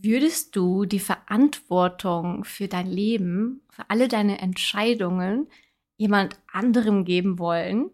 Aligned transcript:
Würdest 0.00 0.54
du 0.54 0.84
die 0.84 1.00
Verantwortung 1.00 2.44
für 2.44 2.68
dein 2.68 2.86
Leben, 2.86 3.62
für 3.68 3.90
alle 3.90 4.06
deine 4.06 4.38
Entscheidungen 4.38 5.48
jemand 5.96 6.38
anderem 6.52 7.04
geben 7.04 7.40
wollen? 7.40 7.90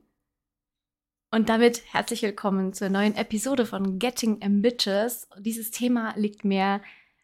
Und 1.30 1.48
damit 1.48 1.82
herzlich 1.94 2.20
willkommen 2.20 2.74
zur 2.74 2.90
neuen 2.90 3.16
Episode 3.16 3.64
von 3.64 3.98
Getting 3.98 4.42
Ambitious. 4.42 5.28
Dieses 5.38 5.70
Thema 5.70 6.12
liegt 6.18 6.44
mir 6.44 6.82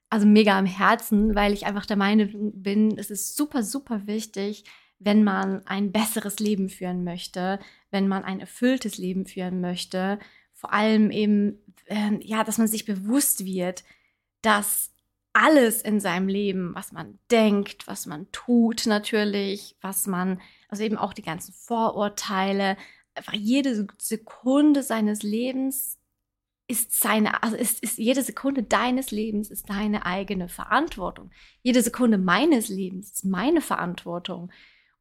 also 0.09 0.27
mega 0.27 0.59
am 0.59 0.65
Herzen, 0.65 1.35
weil 1.35 1.53
ich 1.53 1.67
einfach 1.67 1.85
der 1.85 1.99
Meinung 1.99 2.63
bin, 2.63 2.97
es 2.97 3.11
ist 3.11 3.37
super, 3.37 3.63
super 3.63 4.07
wichtig, 4.07 4.65
wenn 4.99 5.25
man 5.25 5.67
ein 5.67 5.93
besseres 5.93 6.39
Leben 6.39 6.71
führen 6.71 7.05
möchte, 7.05 7.59
wenn 7.91 8.09
man 8.09 8.25
ein 8.25 8.41
erfülltes 8.41 8.97
Leben 8.97 9.27
führen 9.27 9.61
möchte. 9.61 10.19
Vor 10.55 10.73
allem 10.73 11.11
eben, 11.11 11.59
äh, 11.85 12.19
ja, 12.23 12.45
dass 12.45 12.57
man 12.57 12.67
sich 12.67 12.87
bewusst 12.87 13.45
wird, 13.45 13.85
dass 14.43 14.91
alles 15.33 15.83
in 15.83 16.01
seinem 16.01 16.29
Leben, 16.29 16.75
was 16.75 16.93
man 16.93 17.19
denkt, 17.31 17.87
was 17.87 18.07
man 18.07 18.31
tut 18.33 18.87
natürlich, 18.87 19.77
was 19.81 20.07
man, 20.07 20.41
also 20.69 20.83
eben 20.83 20.97
auch 20.97 21.13
die 21.13 21.23
ganzen 21.23 21.53
Vorurteile, 21.53 22.77
einfach 23.15 23.35
jede 23.35 23.87
Sekunde 23.99 24.83
seines 24.83 25.23
Lebens 25.23 25.99
ist 26.67 27.01
seine, 27.01 27.43
also 27.43 27.57
ist, 27.57 27.83
ist 27.83 27.99
jede 27.99 28.23
Sekunde 28.23 28.63
deines 28.63 29.11
Lebens 29.11 29.51
ist 29.51 29.69
deine 29.69 30.07
eigene 30.07 30.49
Verantwortung. 30.49 31.31
Jede 31.63 31.83
Sekunde 31.83 32.17
meines 32.17 32.69
Lebens 32.69 33.11
ist 33.11 33.25
meine 33.25 33.61
Verantwortung. 33.61 34.53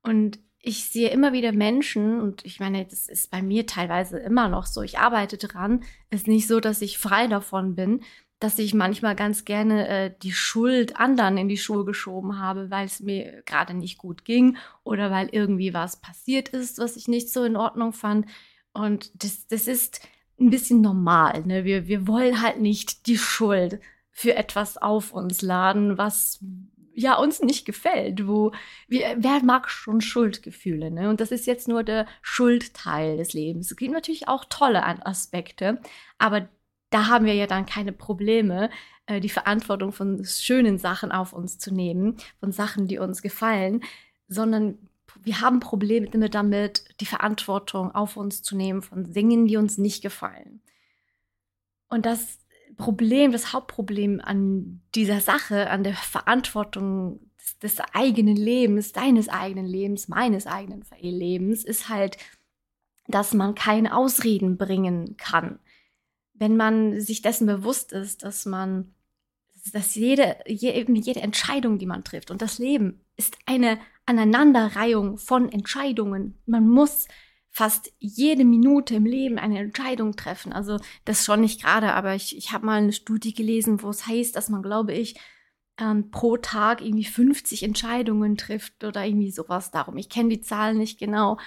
Und 0.02 0.40
ich 0.62 0.86
sehe 0.86 1.09
immer 1.09 1.31
wieder 1.31 1.52
Menschen, 1.52 2.20
und 2.20 2.44
ich 2.44 2.59
meine, 2.59 2.86
das 2.86 3.08
ist 3.08 3.30
bei 3.30 3.44
mir 3.44 3.67
teilweise 3.67 4.17
immer 4.17 4.50
noch 4.50 4.66
so, 4.66 4.81
ich 4.81 4.98
arbeite 4.98 5.38
dran, 5.38 5.84
ist 6.09 6.28
nicht 6.28 6.48
so, 6.48 6.59
dass 6.59 6.81
ich 6.81 6.98
frei 6.98 7.28
davon 7.28 7.76
bin, 7.76 8.02
dass 8.40 8.58
ich 8.58 8.74
manchmal 8.74 9.16
ganz 9.16 9.44
gerne 9.44 9.88
äh, 9.88 10.14
die 10.24 10.32
Schuld 10.32 10.98
anderen 10.98 11.38
in 11.38 11.50
die 11.50 11.58
Schuhe 11.58 11.84
geschoben 11.84 12.40
habe, 12.40 12.72
weil 12.72 12.86
es 12.86 13.02
mir 13.02 13.44
gerade 13.46 13.73
nicht 13.73 13.98
gut 13.98 14.23
ging 14.23 14.58
oder 14.84 15.12
weil 15.12 15.30
irgendwie 15.31 15.73
was 15.73 16.00
passiert 16.00 16.50
ist, 16.50 16.80
was 16.80 16.96
ich 16.96 17.08
nicht 17.08 17.30
so 17.31 17.44
in 17.44 17.58
Ordnung 17.58 17.92
fand. 17.92 18.28
Und 18.72 19.12
das, 19.23 19.48
das 19.48 19.68
ist 19.68 20.02
ein 20.40 20.50
bisschen 20.50 20.80
normal. 20.81 21.44
Ne? 21.46 21.66
Wir, 21.66 21.88
wir 21.88 22.08
wollen 22.08 22.42
halt 22.42 22.62
nicht 22.62 23.08
die 23.08 23.18
Schuld 23.18 23.80
für 24.09 24.36
etwas 24.36 24.78
auf 24.78 25.12
uns 25.12 25.42
laden, 25.42 25.98
was 25.98 26.40
ja 26.94 27.16
uns 27.16 27.42
nicht 27.42 27.66
gefällt. 27.66 28.26
Wo 28.26 28.53
wir, 28.88 29.18
wer 29.18 29.44
mag 29.44 29.70
schon 29.70 30.00
Schuldgefühle? 30.00 30.92
Ne? 30.92 31.09
Und 31.09 31.20
das 31.20 31.31
ist 31.31 31.46
jetzt 31.46 31.68
nur 31.68 31.84
der 31.84 32.08
Schuldteil 32.22 33.18
des 33.18 33.34
Lebens. 33.34 33.72
Es 33.72 33.78
gibt 33.78 33.92
natürlich 33.92 34.30
auch 34.30 34.46
tolle 34.46 34.86
Aspekte, 35.06 35.81
aber 36.18 36.48
da 36.90 37.08
haben 37.08 37.26
wir 37.26 37.34
ja 37.34 37.48
dann 37.48 37.66
keine 37.66 37.92
Probleme, 37.92 38.70
äh, 39.06 39.20
die 39.20 39.30
Verantwortung 39.30 39.92
von 39.92 40.23
schönen 40.26 40.78
Sachen 40.78 41.12
auf 41.12 41.34
uns 41.34 41.58
zu 41.58 41.73
nehmen, 41.73 42.18
von 42.40 42.52
Sachen, 42.52 42.88
die 42.88 42.98
uns 42.98 43.22
gefallen, 43.22 43.81
sondern 44.28 44.78
wir 45.22 45.42
haben 45.42 45.59
Probleme 45.59 46.30
damit, 46.30 46.84
die 47.02 47.06
Verantwortung 47.06 47.94
auf 47.94 48.16
uns 48.16 48.42
zu 48.42 48.56
nehmen 48.56 48.81
von 48.81 49.12
Dingen, 49.12 49.48
die 49.48 49.58
uns 49.58 49.78
nicht 49.78 50.02
gefallen. 50.02 50.62
Und 51.90 52.06
das 52.06 52.40
Problem, 52.78 53.31
das 53.31 53.52
Hauptproblem 53.52 54.22
an 54.22 54.81
dieser 54.96 55.20
Sache, 55.20 55.70
an 55.70 55.84
der 55.84 55.96
Verantwortung 55.96 57.20
des, 57.38 57.59
des 57.59 57.80
eigenen 57.94 58.36
Lebens, 58.36 58.94
deines 58.94 59.28
eigenen 59.28 59.66
Lebens, 59.66 60.08
meines 60.08 60.48
eigenen 60.48 60.84
Lebens, 61.00 61.66
ist 61.66 61.90
halt, 61.90 62.18
dass 63.08 63.34
man 63.34 63.56
keine 63.56 63.98
Ausreden 63.98 64.58
bringen 64.58 65.18
kann 65.18 65.59
wenn 66.40 66.58
man 66.58 67.00
sich 67.00 67.22
dessen 67.22 67.45
bewusst 67.45 67.92
ist, 67.92 68.23
dass 68.23 68.45
man, 68.45 68.95
dass 69.73 69.95
jede, 69.95 70.38
jede 70.48 71.22
Entscheidung, 71.22 71.78
die 71.78 71.86
man 71.86 72.04
trifft 72.04 72.31
und 72.31 72.42
das 72.42 72.58
Leben 72.58 73.02
ist 73.18 73.38
eine 73.46 73.78
Aneinanderreihung 74.06 75.18
von 75.18 75.52
Entscheidungen. 75.52 76.40
Man 76.46 76.68
muss 76.68 77.08
fast 77.52 77.91
jede 78.00 78.46
Minute 78.46 78.96
im 78.96 79.06
Leben 79.06 79.38
eine 79.38 79.59
Entscheidung 79.59 80.16
treffen. 80.16 80.53
Also 80.53 80.80
das 81.06 81.25
schon 81.25 81.41
nicht 81.41 81.62
gerade, 81.62 81.94
aber 81.94 82.16
ich, 82.16 82.38
ich 82.38 82.52
habe 82.52 82.66
mal 82.66 82.78
eine 82.78 82.94
Studie 82.94 83.34
gelesen, 83.34 83.84
wo 83.84 83.90
es 83.90 84.08
heißt, 84.08 84.36
dass 84.36 84.50
man, 84.50 84.62
glaube 84.62 84.94
ich, 84.94 85.19
ähm, 85.80 86.12
pro 86.12 86.38
Tag 86.38 86.81
irgendwie 86.81 87.06
50 87.06 87.63
Entscheidungen 87.63 88.38
trifft 88.38 88.84
oder 88.84 89.06
irgendwie 89.06 89.31
sowas 89.31 89.72
darum. 89.72 89.97
Ich 89.97 90.09
kenne 90.09 90.30
die 90.30 90.42
Zahlen 90.42 90.78
nicht 90.78 91.00
genau. 91.00 91.38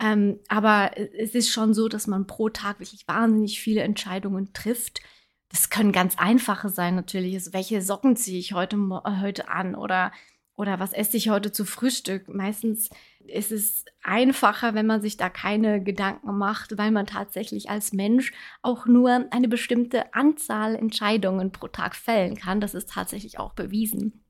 Ähm, 0.00 0.40
aber 0.48 0.92
es 0.96 1.34
ist 1.34 1.50
schon 1.50 1.72
so, 1.72 1.88
dass 1.88 2.06
man 2.06 2.26
pro 2.26 2.48
Tag 2.48 2.80
wirklich 2.80 3.06
wahnsinnig 3.06 3.60
viele 3.60 3.82
Entscheidungen 3.82 4.52
trifft. 4.52 5.00
Das 5.48 5.70
können 5.70 5.92
ganz 5.92 6.18
einfache 6.18 6.68
sein 6.68 6.96
natürlich. 6.96 7.34
Also 7.34 7.52
welche 7.52 7.80
Socken 7.80 8.16
ziehe 8.16 8.38
ich 8.38 8.54
heute, 8.54 8.76
äh, 8.76 9.20
heute 9.20 9.48
an 9.48 9.74
oder, 9.74 10.12
oder 10.56 10.80
was 10.80 10.92
esse 10.92 11.16
ich 11.16 11.28
heute 11.28 11.52
zu 11.52 11.64
Frühstück? 11.64 12.28
Meistens 12.28 12.90
ist 13.26 13.52
es 13.52 13.84
einfacher, 14.02 14.74
wenn 14.74 14.86
man 14.86 15.00
sich 15.00 15.16
da 15.16 15.28
keine 15.30 15.82
Gedanken 15.82 16.36
macht, 16.36 16.76
weil 16.76 16.90
man 16.90 17.06
tatsächlich 17.06 17.70
als 17.70 17.92
Mensch 17.92 18.32
auch 18.62 18.86
nur 18.86 19.26
eine 19.30 19.48
bestimmte 19.48 20.12
Anzahl 20.12 20.74
Entscheidungen 20.74 21.52
pro 21.52 21.68
Tag 21.68 21.94
fällen 21.94 22.36
kann. 22.36 22.60
Das 22.60 22.74
ist 22.74 22.90
tatsächlich 22.90 23.38
auch 23.38 23.54
bewiesen, 23.54 24.24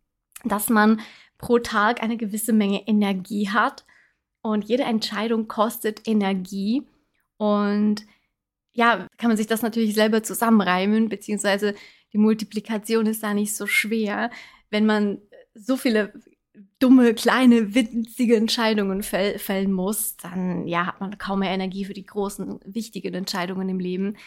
dass 0.44 0.68
man 0.68 1.00
pro 1.38 1.58
Tag 1.58 2.02
eine 2.02 2.16
gewisse 2.16 2.52
Menge 2.52 2.86
Energie 2.86 3.48
hat 3.48 3.84
und 4.44 4.64
jede 4.64 4.82
Entscheidung 4.82 5.48
kostet 5.48 6.06
Energie. 6.06 6.82
Und 7.38 8.04
ja, 8.74 9.08
kann 9.16 9.28
man 9.28 9.38
sich 9.38 9.46
das 9.46 9.62
natürlich 9.62 9.94
selber 9.94 10.22
zusammenreimen, 10.22 11.08
beziehungsweise 11.08 11.74
die 12.12 12.18
Multiplikation 12.18 13.06
ist 13.06 13.22
da 13.22 13.32
nicht 13.32 13.56
so 13.56 13.66
schwer, 13.66 14.30
wenn 14.68 14.84
man 14.84 15.22
so 15.54 15.76
viele 15.76 16.12
dumme, 16.84 17.14
kleine, 17.14 17.74
winzige 17.74 18.36
Entscheidungen 18.36 19.02
fäll 19.02 19.38
fällen 19.38 19.72
muss, 19.72 20.18
dann 20.18 20.66
ja, 20.66 20.86
hat 20.86 21.00
man 21.00 21.16
kaum 21.16 21.38
mehr 21.38 21.50
Energie 21.50 21.86
für 21.86 21.94
die 21.94 22.04
großen, 22.04 22.60
wichtigen 22.66 23.14
Entscheidungen 23.14 23.70
im 23.70 23.78
Leben. 23.78 24.18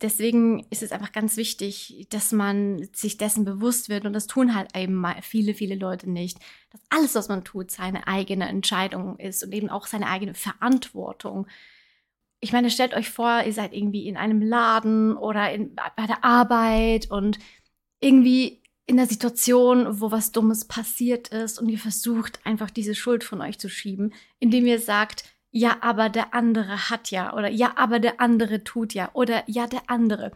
Deswegen 0.00 0.66
ist 0.70 0.82
es 0.82 0.92
einfach 0.92 1.12
ganz 1.12 1.36
wichtig, 1.36 2.06
dass 2.08 2.32
man 2.32 2.88
sich 2.94 3.18
dessen 3.18 3.44
bewusst 3.44 3.90
wird 3.90 4.06
und 4.06 4.14
das 4.14 4.26
tun 4.26 4.54
halt 4.54 4.74
eben 4.74 5.04
viele, 5.20 5.52
viele 5.52 5.74
Leute 5.74 6.08
nicht, 6.08 6.38
dass 6.70 6.80
alles, 6.88 7.14
was 7.14 7.28
man 7.28 7.44
tut, 7.44 7.70
seine 7.70 8.06
eigene 8.06 8.48
Entscheidung 8.48 9.18
ist 9.18 9.44
und 9.44 9.52
eben 9.52 9.68
auch 9.68 9.86
seine 9.86 10.08
eigene 10.08 10.32
Verantwortung. 10.32 11.46
Ich 12.40 12.50
meine, 12.50 12.70
stellt 12.70 12.94
euch 12.94 13.10
vor, 13.10 13.42
ihr 13.44 13.52
seid 13.52 13.74
irgendwie 13.74 14.08
in 14.08 14.16
einem 14.16 14.40
Laden 14.40 15.18
oder 15.18 15.52
in, 15.52 15.74
bei 15.74 16.06
der 16.06 16.24
Arbeit 16.24 17.10
und 17.10 17.38
irgendwie 18.00 18.62
in 18.86 18.96
der 18.96 19.06
Situation, 19.06 20.00
wo 20.00 20.12
was 20.12 20.32
Dummes 20.32 20.64
passiert 20.64 21.28
ist 21.28 21.60
und 21.60 21.68
ihr 21.68 21.78
versucht 21.78 22.40
einfach 22.44 22.70
diese 22.70 22.94
Schuld 22.94 23.24
von 23.24 23.40
euch 23.40 23.58
zu 23.58 23.68
schieben, 23.68 24.14
indem 24.38 24.64
ihr 24.66 24.80
sagt, 24.80 25.24
ja, 25.50 25.78
aber 25.80 26.08
der 26.08 26.34
andere 26.34 26.90
hat 26.90 27.10
ja 27.10 27.34
oder 27.34 27.48
ja, 27.48 27.72
aber 27.76 27.98
der 27.98 28.20
andere 28.20 28.62
tut 28.62 28.94
ja 28.94 29.10
oder 29.12 29.42
ja, 29.46 29.66
der 29.66 29.88
andere. 29.88 30.32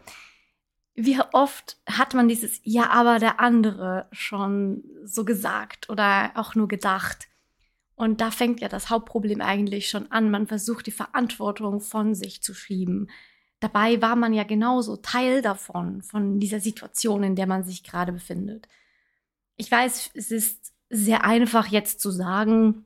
Wie 0.95 1.17
oft 1.31 1.77
hat 1.87 2.13
man 2.13 2.27
dieses 2.27 2.59
ja, 2.63 2.89
aber 2.89 3.19
der 3.19 3.39
andere 3.39 4.07
schon 4.11 4.83
so 5.05 5.23
gesagt 5.23 5.89
oder 5.89 6.31
auch 6.35 6.55
nur 6.55 6.67
gedacht? 6.67 7.29
Und 7.95 8.19
da 8.19 8.31
fängt 8.31 8.61
ja 8.61 8.67
das 8.67 8.89
Hauptproblem 8.89 9.41
eigentlich 9.41 9.89
schon 9.89 10.11
an. 10.11 10.31
Man 10.31 10.47
versucht 10.47 10.87
die 10.87 10.91
Verantwortung 10.91 11.79
von 11.81 12.15
sich 12.15 12.41
zu 12.41 12.53
schieben. 12.53 13.09
Dabei 13.61 14.01
war 14.01 14.15
man 14.15 14.33
ja 14.33 14.43
genauso 14.43 14.97
Teil 14.97 15.41
davon, 15.41 16.01
von 16.01 16.39
dieser 16.39 16.59
Situation, 16.59 17.23
in 17.23 17.35
der 17.35 17.45
man 17.45 17.63
sich 17.63 17.83
gerade 17.83 18.11
befindet. 18.11 18.67
Ich 19.55 19.71
weiß, 19.71 20.09
es 20.15 20.31
ist 20.31 20.73
sehr 20.89 21.23
einfach 21.23 21.67
jetzt 21.67 22.01
zu 22.01 22.09
sagen, 22.09 22.85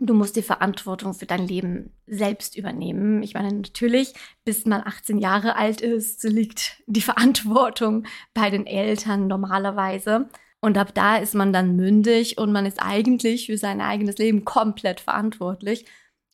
du 0.00 0.14
musst 0.14 0.34
die 0.34 0.42
Verantwortung 0.42 1.14
für 1.14 1.26
dein 1.26 1.46
Leben 1.46 1.92
selbst 2.08 2.56
übernehmen. 2.56 3.22
Ich 3.22 3.34
meine, 3.34 3.52
natürlich, 3.52 4.14
bis 4.44 4.66
man 4.66 4.82
18 4.84 5.18
Jahre 5.18 5.54
alt 5.54 5.80
ist, 5.80 6.24
liegt 6.24 6.82
die 6.86 7.02
Verantwortung 7.02 8.04
bei 8.34 8.50
den 8.50 8.66
Eltern 8.66 9.28
normalerweise. 9.28 10.28
Und 10.60 10.76
ab 10.76 10.92
da 10.92 11.18
ist 11.18 11.36
man 11.36 11.52
dann 11.52 11.76
mündig 11.76 12.36
und 12.36 12.50
man 12.50 12.66
ist 12.66 12.82
eigentlich 12.82 13.46
für 13.46 13.58
sein 13.58 13.80
eigenes 13.80 14.18
Leben 14.18 14.44
komplett 14.44 14.98
verantwortlich. 14.98 15.86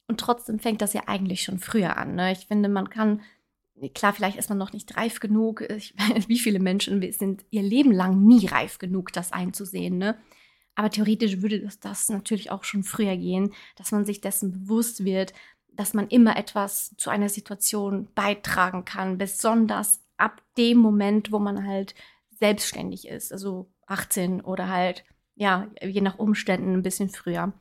Und 0.09 0.19
trotzdem 0.19 0.59
fängt 0.59 0.81
das 0.81 0.95
ja 0.95 1.03
eigentlich 1.09 1.43
schon 1.43 1.59
früher 1.59 1.99
an. 1.99 2.15
Ne? 2.15 2.33
Ich 2.33 2.47
finde, 2.47 2.71
man 2.71 2.89
kann 2.89 3.21
klar, 3.91 4.13
vielleicht 4.13 4.39
ist 4.39 4.49
man 4.49 4.59
noch 4.59 4.73
nicht 4.73 4.97
reif 4.97 5.21
genug. 5.21 5.63
Ich, 5.63 5.95
wie 6.29 6.39
viele 6.39 6.61
Menschen 6.61 7.01
sind 7.13 7.45
ihr 7.51 7.63
Leben 7.63 7.93
lang 7.93 8.25
nie 8.25 8.47
reif 8.47 8.79
genug, 8.79 9.13
das 9.13 9.33
einzusehen, 9.33 9.99
ne? 9.99 10.17
Aber 10.75 10.91
theoretisch 10.91 11.43
würde 11.43 11.61
das, 11.61 11.81
das 11.81 12.09
natürlich 12.09 12.51
auch 12.51 12.65
schon 12.65 12.83
früher 12.83 13.17
gehen, 13.17 13.53
dass 13.77 13.93
man 13.93 14.07
sich 14.07 14.23
dessen 14.23 14.53
bewusst 14.53 15.05
wird, 15.05 15.35
dass 15.75 15.93
man 15.93 16.09
immer 16.09 16.37
etwas 16.37 16.95
zu 16.97 17.11
einer 17.11 17.29
Situation 17.29 18.09
beitragen 18.15 18.85
kann, 18.85 19.19
besonders 19.19 20.01
ab 20.17 20.43
dem 20.57 20.79
Moment, 20.79 21.33
wo 21.33 21.39
man 21.39 21.67
halt 21.67 21.95
selbstständig 22.31 23.07
ist, 23.09 23.33
also 23.33 23.71
18 23.87 24.41
oder 24.41 24.69
halt, 24.69 25.05
ja, 25.35 25.71
je 25.83 26.01
nach 26.01 26.19
Umständen 26.19 26.75
ein 26.75 26.83
bisschen 26.83 27.11
früher. 27.11 27.53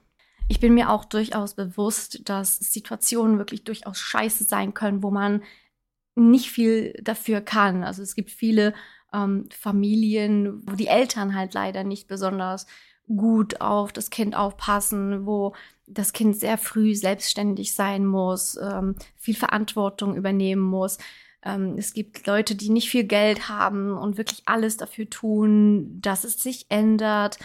Ich 0.47 0.59
bin 0.59 0.73
mir 0.73 0.89
auch 0.89 1.05
durchaus 1.05 1.55
bewusst, 1.55 2.27
dass 2.29 2.57
Situationen 2.57 3.37
wirklich 3.37 3.63
durchaus 3.63 3.99
scheiße 3.99 4.43
sein 4.43 4.73
können, 4.73 5.03
wo 5.03 5.11
man 5.11 5.43
nicht 6.15 6.51
viel 6.51 6.93
dafür 7.01 7.41
kann. 7.41 7.83
Also 7.83 8.01
es 8.01 8.15
gibt 8.15 8.31
viele 8.31 8.73
ähm, 9.13 9.49
Familien, 9.51 10.61
wo 10.67 10.75
die 10.75 10.87
Eltern 10.87 11.35
halt 11.35 11.53
leider 11.53 11.83
nicht 11.83 12.07
besonders 12.07 12.65
gut 13.07 13.61
auf 13.61 13.91
das 13.91 14.09
Kind 14.09 14.35
aufpassen, 14.35 15.25
wo 15.25 15.53
das 15.87 16.13
Kind 16.13 16.37
sehr 16.37 16.57
früh 16.57 16.95
selbstständig 16.95 17.75
sein 17.75 18.05
muss, 18.05 18.57
ähm, 18.57 18.95
viel 19.17 19.35
Verantwortung 19.35 20.15
übernehmen 20.15 20.61
muss. 20.61 20.97
Ähm, 21.43 21.75
es 21.77 21.93
gibt 21.93 22.25
Leute, 22.27 22.55
die 22.55 22.69
nicht 22.69 22.89
viel 22.89 23.03
Geld 23.03 23.49
haben 23.49 23.97
und 23.97 24.17
wirklich 24.17 24.43
alles 24.45 24.77
dafür 24.77 25.09
tun, 25.09 25.99
dass 26.01 26.23
es 26.23 26.39
sich 26.39 26.67
ändert. 26.69 27.39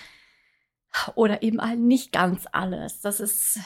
Oder 1.14 1.42
eben 1.42 1.60
halt 1.60 1.80
nicht 1.80 2.12
ganz 2.12 2.46
alles. 2.52 3.00
Das 3.00 3.20
ist, 3.20 3.58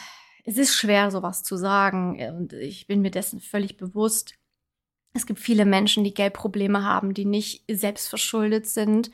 es 0.44 0.56
ist 0.56 0.75
schwer, 0.75 1.11
sowas 1.11 1.43
zu 1.43 1.56
sagen. 1.56 2.20
Und 2.37 2.52
ich 2.52 2.87
bin 2.87 3.02
mir 3.02 3.11
dessen 3.11 3.41
völlig 3.41 3.76
bewusst. 3.76 4.35
Es 5.12 5.27
gibt 5.27 5.41
viele 5.41 5.65
Menschen, 5.65 6.05
die 6.05 6.15
Geldprobleme 6.15 6.85
haben, 6.85 7.15
die 7.15 7.25
nicht 7.25 7.65
selbstverschuldet 7.69 8.67
sind 8.67 9.11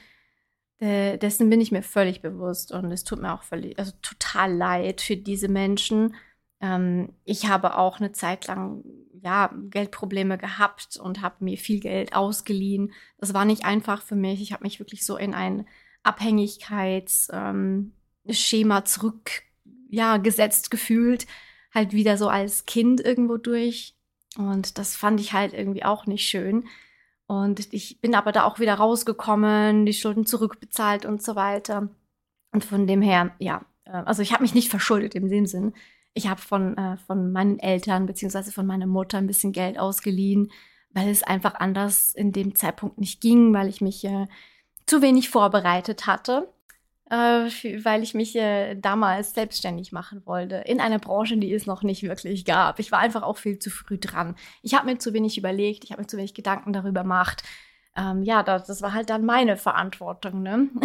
äh, 0.78 1.16
dessen 1.18 1.48
bin 1.48 1.60
ich 1.60 1.72
mir 1.72 1.82
völlig 1.82 2.20
bewusst 2.20 2.72
und 2.72 2.92
es 2.92 3.04
tut 3.04 3.22
mir 3.22 3.32
auch 3.32 3.42
völlig, 3.42 3.78
also 3.78 3.92
total 4.02 4.54
leid 4.54 5.00
für 5.00 5.16
diese 5.16 5.48
Menschen. 5.48 6.14
Ähm, 6.60 7.14
ich 7.24 7.48
habe 7.48 7.78
auch 7.78 7.98
eine 7.98 8.12
Zeit 8.12 8.46
lang 8.46 8.84
ja 9.22 9.54
Geldprobleme 9.70 10.36
gehabt 10.36 10.98
und 10.98 11.22
habe 11.22 11.44
mir 11.44 11.56
viel 11.56 11.80
Geld 11.80 12.14
ausgeliehen. 12.14 12.92
Das 13.18 13.32
war 13.32 13.46
nicht 13.46 13.64
einfach 13.64 14.02
für 14.02 14.16
mich. 14.16 14.42
Ich 14.42 14.52
habe 14.52 14.64
mich 14.64 14.78
wirklich 14.78 15.06
so 15.06 15.16
in 15.16 15.32
ein 15.32 15.66
Abhängigkeitsschema 16.02 18.78
ähm, 18.78 18.84
zurück 18.84 19.30
ja 19.88 20.18
gefühlt, 20.18 21.26
halt 21.72 21.92
wieder 21.92 22.18
so 22.18 22.28
als 22.28 22.66
Kind 22.66 23.00
irgendwo 23.00 23.38
durch. 23.38 23.95
Und 24.36 24.78
das 24.78 24.96
fand 24.96 25.20
ich 25.20 25.32
halt 25.32 25.52
irgendwie 25.54 25.84
auch 25.84 26.06
nicht 26.06 26.28
schön. 26.28 26.68
Und 27.26 27.72
ich 27.72 28.00
bin 28.00 28.14
aber 28.14 28.32
da 28.32 28.44
auch 28.44 28.60
wieder 28.60 28.74
rausgekommen, 28.74 29.86
die 29.86 29.94
Schulden 29.94 30.26
zurückbezahlt 30.26 31.06
und 31.06 31.22
so 31.22 31.36
weiter. 31.36 31.88
Und 32.52 32.64
von 32.64 32.86
dem 32.86 33.02
her, 33.02 33.32
ja, 33.38 33.64
äh, 33.84 33.90
also 33.90 34.22
ich 34.22 34.32
habe 34.32 34.42
mich 34.42 34.54
nicht 34.54 34.70
verschuldet 34.70 35.14
in 35.14 35.28
dem 35.28 35.46
Sinn. 35.46 35.74
Ich 36.14 36.28
habe 36.28 36.40
von, 36.40 36.76
äh, 36.78 36.96
von 36.98 37.32
meinen 37.32 37.58
Eltern 37.58 38.06
beziehungsweise 38.06 38.52
von 38.52 38.66
meiner 38.66 38.86
Mutter 38.86 39.18
ein 39.18 39.26
bisschen 39.26 39.52
Geld 39.52 39.78
ausgeliehen, 39.78 40.52
weil 40.90 41.08
es 41.08 41.22
einfach 41.22 41.56
anders 41.56 42.14
in 42.14 42.32
dem 42.32 42.54
Zeitpunkt 42.54 42.98
nicht 42.98 43.20
ging, 43.20 43.52
weil 43.52 43.68
ich 43.68 43.80
mich 43.80 44.04
äh, 44.04 44.26
zu 44.86 45.02
wenig 45.02 45.30
vorbereitet 45.30 46.06
hatte 46.06 46.48
weil 47.08 48.02
ich 48.02 48.14
mich 48.14 48.34
äh, 48.34 48.74
damals 48.74 49.32
selbstständig 49.32 49.92
machen 49.92 50.22
wollte 50.26 50.56
in 50.56 50.80
einer 50.80 50.98
Branche, 50.98 51.36
die 51.36 51.52
es 51.52 51.66
noch 51.66 51.82
nicht 51.82 52.02
wirklich 52.02 52.44
gab. 52.44 52.78
Ich 52.80 52.90
war 52.90 52.98
einfach 52.98 53.22
auch 53.22 53.36
viel 53.36 53.58
zu 53.58 53.70
früh 53.70 53.98
dran. 53.98 54.34
Ich 54.62 54.74
habe 54.74 54.86
mir 54.86 54.98
zu 54.98 55.12
wenig 55.12 55.38
überlegt, 55.38 55.84
ich 55.84 55.92
habe 55.92 56.02
mir 56.02 56.08
zu 56.08 56.16
wenig 56.16 56.34
Gedanken 56.34 56.72
darüber 56.72 57.02
gemacht. 57.02 57.42
Ähm, 57.96 58.22
ja, 58.22 58.42
das, 58.42 58.66
das 58.66 58.82
war 58.82 58.92
halt 58.92 59.10
dann 59.10 59.24
meine 59.24 59.56
Verantwortung. 59.56 60.42
Ne? 60.42 60.68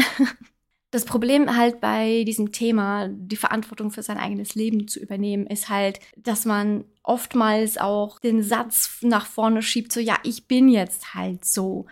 Das 0.94 1.06
Problem 1.06 1.56
halt 1.56 1.80
bei 1.80 2.26
diesem 2.26 2.52
Thema, 2.52 3.08
die 3.08 3.38
Verantwortung 3.38 3.92
für 3.92 4.04
sein 4.04 4.18
eigenes 4.18 4.56
Leben 4.56 4.90
zu 4.90 5.00
übernehmen, 5.00 5.48
ist 5.48 5.70
halt, 5.70 6.02
dass 6.18 6.44
man 6.44 6.84
oftmals 7.02 7.78
auch 7.78 8.20
den 8.20 8.44
Satz 8.44 8.98
nach 9.02 9.26
vorne 9.26 9.62
schiebt, 9.62 9.94
so 9.94 10.02
ja, 10.02 10.18
ich 10.24 10.50
bin 10.50 10.68
jetzt 10.68 11.14
halt 11.14 11.46
so. 11.46 11.86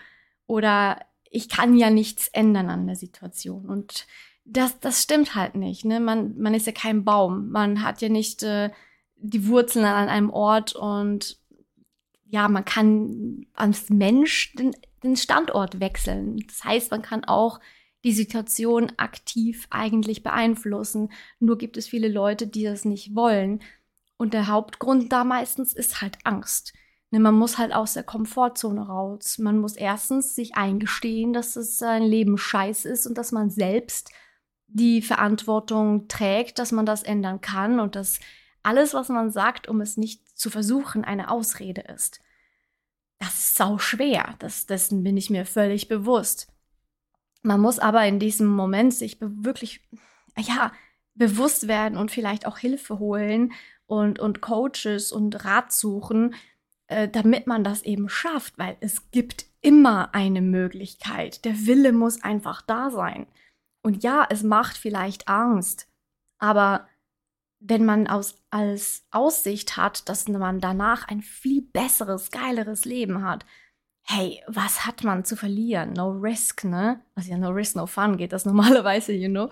Oder 0.47 0.99
ich 1.29 1.49
kann 1.49 1.75
ja 1.75 1.89
nichts 1.89 2.27
ändern 2.29 2.69
an 2.69 2.87
der 2.87 2.95
Situation. 2.95 3.65
Und 3.67 4.07
das, 4.45 4.79
das 4.79 5.03
stimmt 5.03 5.35
halt 5.35 5.55
nicht. 5.55 5.85
Ne? 5.85 5.99
Man, 5.99 6.37
man 6.37 6.53
ist 6.53 6.65
ja 6.65 6.73
kein 6.73 7.05
Baum. 7.05 7.49
Man 7.49 7.83
hat 7.83 8.01
ja 8.01 8.09
nicht 8.09 8.43
äh, 8.43 8.71
die 9.15 9.47
Wurzeln 9.47 9.85
an 9.85 10.09
einem 10.09 10.29
Ort 10.29 10.75
und 10.75 11.39
ja, 12.25 12.47
man 12.47 12.65
kann 12.65 13.47
als 13.53 13.89
Mensch 13.89 14.53
den, 14.53 14.75
den 15.03 15.15
Standort 15.15 15.79
wechseln. 15.79 16.43
Das 16.47 16.63
heißt, 16.63 16.91
man 16.91 17.01
kann 17.01 17.25
auch 17.25 17.59
die 18.03 18.13
Situation 18.13 18.91
aktiv 18.97 19.67
eigentlich 19.71 20.23
beeinflussen. 20.23 21.11
Nur 21.39 21.57
gibt 21.57 21.75
es 21.75 21.87
viele 21.87 22.07
Leute, 22.07 22.47
die 22.47 22.63
das 22.63 22.85
nicht 22.85 23.15
wollen. 23.15 23.61
Und 24.17 24.33
der 24.33 24.47
Hauptgrund 24.47 25.11
da 25.11 25.23
meistens 25.23 25.73
ist 25.73 26.01
halt 26.01 26.17
Angst. 26.23 26.73
Ne, 27.11 27.19
man 27.19 27.35
muss 27.35 27.57
halt 27.57 27.73
aus 27.73 27.93
der 27.93 28.03
Komfortzone 28.03 28.81
raus. 28.81 29.39
Man 29.39 29.59
muss 29.59 29.75
erstens 29.75 30.35
sich 30.35 30.55
eingestehen, 30.55 31.33
dass 31.33 31.55
es 31.55 31.77
sein 31.77 32.03
Leben 32.03 32.37
scheiß 32.37 32.85
ist 32.85 33.07
und 33.07 33.17
dass 33.17 33.31
man 33.31 33.49
selbst 33.49 34.11
die 34.67 35.01
Verantwortung 35.01 36.07
trägt, 36.07 36.59
dass 36.59 36.71
man 36.71 36.85
das 36.85 37.01
ändern 37.01 37.41
kann 37.41 37.79
und 37.79 37.95
dass 37.95 38.19
alles, 38.61 38.93
was 38.93 39.09
man 39.09 39.31
sagt, 39.31 39.67
um 39.67 39.81
es 39.81 39.97
nicht 39.97 40.37
zu 40.37 40.51
versuchen, 40.51 41.03
eine 41.03 41.31
Ausrede 41.31 41.81
ist. 41.81 42.21
Das 43.17 43.33
ist 43.33 43.55
sau 43.55 43.79
schwer. 43.79 44.35
Das, 44.37 44.67
dessen 44.67 45.03
bin 45.03 45.17
ich 45.17 45.31
mir 45.31 45.45
völlig 45.45 45.87
bewusst. 45.87 46.47
Man 47.41 47.59
muss 47.59 47.79
aber 47.79 48.05
in 48.05 48.19
diesem 48.19 48.47
Moment 48.47 48.93
sich 48.93 49.17
wirklich, 49.19 49.81
ja, 50.37 50.71
bewusst 51.15 51.67
werden 51.67 51.97
und 51.97 52.11
vielleicht 52.11 52.45
auch 52.45 52.59
Hilfe 52.59 52.99
holen 52.99 53.53
und, 53.87 54.19
und 54.19 54.41
Coaches 54.41 55.11
und 55.11 55.43
Rat 55.43 55.71
suchen, 55.71 56.35
äh, 56.89 57.07
damit 57.07 57.47
man 57.47 57.63
das 57.63 57.83
eben 57.83 58.09
schafft, 58.09 58.57
weil 58.57 58.75
es 58.79 59.11
gibt 59.11 59.45
immer 59.61 60.13
eine 60.13 60.41
Möglichkeit. 60.41 61.45
Der 61.45 61.65
Wille 61.65 61.93
muss 61.93 62.23
einfach 62.23 62.61
da 62.63 62.89
sein. 62.89 63.27
Und 63.83 64.03
ja, 64.03 64.27
es 64.29 64.43
macht 64.43 64.77
vielleicht 64.77 65.27
Angst, 65.27 65.87
aber 66.39 66.87
wenn 67.59 67.85
man 67.85 68.07
aus, 68.07 68.41
als 68.49 69.05
Aussicht 69.11 69.77
hat, 69.77 70.09
dass 70.09 70.27
man 70.27 70.59
danach 70.59 71.07
ein 71.07 71.21
viel 71.21 71.61
besseres, 71.61 72.31
geileres 72.31 72.85
Leben 72.85 73.21
hat, 73.21 73.45
hey, 74.01 74.41
was 74.47 74.85
hat 74.85 75.03
man 75.03 75.25
zu 75.25 75.35
verlieren? 75.35 75.93
No 75.93 76.09
risk, 76.09 76.63
ne? 76.63 77.01
Also 77.15 77.29
ja, 77.31 77.37
no 77.37 77.49
risk, 77.49 77.75
no 77.75 77.85
fun 77.85 78.17
geht 78.17 78.33
das 78.33 78.45
normalerweise, 78.45 79.13
you 79.13 79.29
know. 79.29 79.49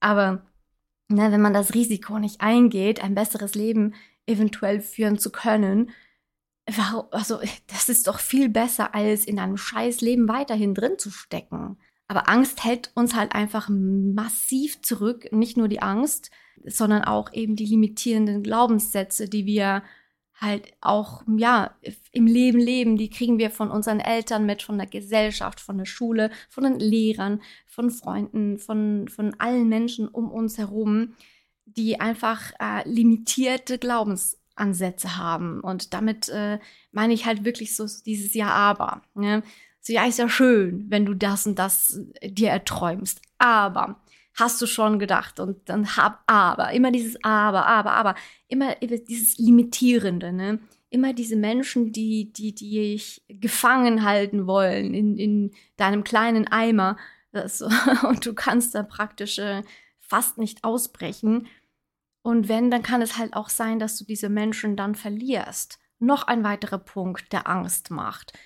Aber 0.00 0.42
ne, 1.08 1.32
wenn 1.32 1.40
man 1.42 1.52
das 1.52 1.74
Risiko 1.74 2.18
nicht 2.18 2.40
eingeht, 2.40 3.02
ein 3.02 3.14
besseres 3.14 3.54
Leben 3.54 3.94
eventuell 4.26 4.80
führen 4.80 5.18
zu 5.18 5.30
können, 5.30 5.90
warum, 6.76 7.06
also 7.10 7.38
das 7.66 7.88
ist 7.88 8.06
doch 8.06 8.18
viel 8.18 8.48
besser, 8.48 8.94
als 8.94 9.24
in 9.24 9.38
einem 9.38 9.56
scheiß 9.56 10.00
Leben 10.00 10.28
weiterhin 10.28 10.74
drin 10.74 10.98
zu 10.98 11.10
stecken. 11.10 11.78
Aber 12.08 12.28
Angst 12.28 12.64
hält 12.64 12.90
uns 12.94 13.14
halt 13.14 13.34
einfach 13.34 13.68
massiv 13.68 14.80
zurück. 14.82 15.30
Nicht 15.30 15.56
nur 15.56 15.68
die 15.68 15.82
Angst, 15.82 16.30
sondern 16.64 17.04
auch 17.04 17.32
eben 17.32 17.54
die 17.54 17.66
limitierenden 17.66 18.42
Glaubenssätze, 18.42 19.28
die 19.28 19.44
wir 19.44 19.82
halt 20.40 20.72
auch, 20.80 21.22
ja, 21.36 21.76
im 22.12 22.26
Leben 22.26 22.58
leben. 22.58 22.96
Die 22.96 23.10
kriegen 23.10 23.38
wir 23.38 23.50
von 23.50 23.70
unseren 23.70 24.00
Eltern 24.00 24.46
mit, 24.46 24.62
von 24.62 24.78
der 24.78 24.86
Gesellschaft, 24.86 25.60
von 25.60 25.78
der 25.78 25.84
Schule, 25.84 26.30
von 26.48 26.64
den 26.64 26.78
Lehrern, 26.78 27.42
von 27.66 27.90
Freunden, 27.90 28.58
von, 28.58 29.08
von 29.08 29.34
allen 29.38 29.68
Menschen 29.68 30.08
um 30.08 30.30
uns 30.30 30.56
herum, 30.56 31.14
die 31.66 32.00
einfach 32.00 32.52
äh, 32.60 32.88
limitierte 32.88 33.78
Glaubensansätze 34.58 35.16
haben. 35.16 35.60
Und 35.60 35.94
damit 35.94 36.28
äh, 36.28 36.58
meine 36.92 37.14
ich 37.14 37.26
halt 37.26 37.44
wirklich 37.44 37.76
so 37.76 37.86
dieses 38.04 38.34
Ja, 38.34 38.48
aber. 38.48 39.02
Ne? 39.14 39.42
So, 39.80 39.92
ja, 39.92 40.06
ist 40.06 40.18
ja 40.18 40.28
schön, 40.28 40.86
wenn 40.88 41.06
du 41.06 41.14
das 41.14 41.46
und 41.46 41.58
das 41.58 42.00
äh, 42.20 42.30
dir 42.30 42.50
erträumst. 42.50 43.22
Aber 43.38 44.00
hast 44.34 44.60
du 44.60 44.66
schon 44.66 44.98
gedacht 44.98 45.40
und 45.40 45.68
dann 45.68 45.96
hab 45.96 46.22
aber, 46.26 46.72
immer 46.72 46.92
dieses 46.92 47.22
aber, 47.24 47.66
aber, 47.66 47.92
aber, 47.92 48.14
immer 48.46 48.74
dieses 48.76 49.36
Limitierende, 49.38 50.32
ne? 50.32 50.60
Immer 50.90 51.12
diese 51.12 51.36
Menschen, 51.36 51.92
die, 51.92 52.32
die, 52.32 52.54
die 52.54 52.70
dich 52.70 53.22
gefangen 53.28 54.04
halten 54.04 54.46
wollen 54.46 54.94
in, 54.94 55.18
in 55.18 55.50
deinem 55.76 56.02
kleinen 56.02 56.48
Eimer. 56.48 56.96
Das, 57.30 57.60
und 58.08 58.24
du 58.24 58.32
kannst 58.32 58.74
da 58.74 58.84
praktisch 58.84 59.38
äh, 59.38 59.62
fast 59.98 60.38
nicht 60.38 60.64
ausbrechen. 60.64 61.46
Und 62.28 62.50
wenn, 62.50 62.70
dann 62.70 62.82
kann 62.82 63.00
es 63.00 63.16
halt 63.16 63.32
auch 63.32 63.48
sein, 63.48 63.78
dass 63.78 63.96
du 63.96 64.04
diese 64.04 64.28
Menschen 64.28 64.76
dann 64.76 64.94
verlierst. 64.94 65.78
Noch 65.98 66.24
ein 66.24 66.44
weiterer 66.44 66.76
Punkt, 66.76 67.32
der 67.32 67.48
Angst 67.48 67.90
macht. 67.90 68.38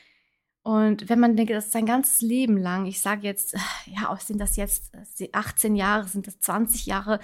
Und 0.63 1.09
wenn 1.09 1.19
man 1.19 1.35
denkt, 1.35 1.53
das 1.53 1.73
sein 1.73 1.85
ganzes 1.85 2.21
Leben 2.21 2.57
lang, 2.57 2.87
ich 2.87 3.01
sage 3.01 3.23
jetzt, 3.23 3.57
ja, 3.87 4.17
sind 4.21 4.39
das 4.39 4.55
jetzt 4.55 4.93
18 5.33 5.75
Jahre, 5.75 6.07
sind 6.07 6.29
das 6.29 6.39
20 6.39 6.87
Jahre, 6.87 7.19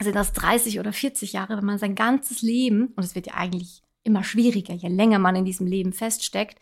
sind 0.00 0.16
das 0.16 0.32
30 0.32 0.80
oder 0.80 0.92
40 0.92 1.34
Jahre, 1.34 1.56
wenn 1.56 1.64
man 1.64 1.78
sein 1.78 1.94
ganzes 1.94 2.42
Leben, 2.42 2.88
und 2.96 3.04
es 3.04 3.14
wird 3.14 3.28
ja 3.28 3.34
eigentlich 3.34 3.84
immer 4.02 4.24
schwieriger, 4.24 4.74
je 4.74 4.88
länger 4.88 5.20
man 5.20 5.36
in 5.36 5.44
diesem 5.44 5.68
Leben 5.68 5.92
feststeckt, 5.92 6.58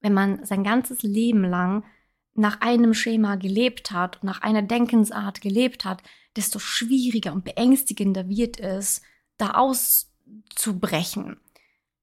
wenn 0.00 0.14
man 0.14 0.42
sein 0.46 0.64
ganzes 0.64 1.02
Leben 1.02 1.44
lang 1.44 1.84
nach 2.32 2.62
einem 2.62 2.94
Schema 2.94 3.36
gelebt 3.36 3.90
hat 3.90 4.22
und 4.22 4.24
nach 4.24 4.40
einer 4.40 4.62
Denkensart 4.62 5.42
gelebt 5.42 5.84
hat, 5.84 6.02
desto 6.36 6.58
schwieriger 6.58 7.32
und 7.32 7.44
beängstigender 7.44 8.28
wird 8.28 8.58
es, 8.58 9.02
da 9.36 9.52
auszubrechen. 9.52 11.36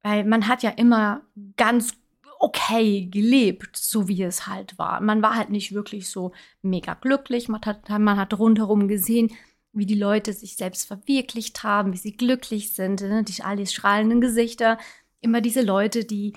Weil 0.03 0.25
man 0.25 0.47
hat 0.47 0.63
ja 0.63 0.71
immer 0.71 1.21
ganz 1.57 1.93
okay 2.39 3.05
gelebt, 3.05 3.77
so 3.77 4.07
wie 4.07 4.23
es 4.23 4.47
halt 4.47 4.77
war. 4.79 4.99
Man 5.01 5.21
war 5.21 5.35
halt 5.35 5.49
nicht 5.49 5.73
wirklich 5.73 6.09
so 6.09 6.31
mega 6.61 6.95
glücklich. 6.95 7.49
Man 7.49 7.61
hat, 7.61 7.87
man 7.89 8.17
hat 8.17 8.37
rundherum 8.37 8.87
gesehen, 8.87 9.31
wie 9.73 9.85
die 9.85 9.95
Leute 9.95 10.33
sich 10.33 10.55
selbst 10.55 10.87
verwirklicht 10.87 11.63
haben, 11.63 11.93
wie 11.93 11.97
sie 11.97 12.17
glücklich 12.17 12.73
sind, 12.73 13.01
ne? 13.01 13.23
die 13.23 13.41
all 13.43 13.55
die 13.55 13.67
strahlenden 13.67 14.21
Gesichter. 14.21 14.77
Immer 15.21 15.41
diese 15.41 15.61
Leute, 15.61 16.03
die 16.03 16.33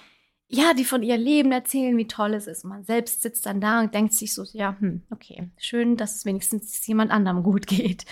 ja, 0.48 0.74
die 0.74 0.84
von 0.84 1.02
ihr 1.02 1.16
Leben 1.16 1.52
erzählen, 1.52 1.96
wie 1.96 2.06
toll 2.06 2.34
es 2.34 2.46
ist. 2.46 2.64
Und 2.64 2.70
man 2.70 2.84
selbst 2.84 3.22
sitzt 3.22 3.46
dann 3.46 3.60
da 3.60 3.80
und 3.80 3.94
denkt 3.94 4.12
sich 4.12 4.34
so, 4.34 4.44
ja, 4.52 4.76
hm, 4.78 5.02
okay, 5.10 5.50
schön, 5.58 5.96
dass 5.96 6.16
es 6.16 6.24
wenigstens 6.24 6.86
jemand 6.86 7.10
anderem 7.10 7.42
gut 7.42 7.66
geht. 7.66 8.04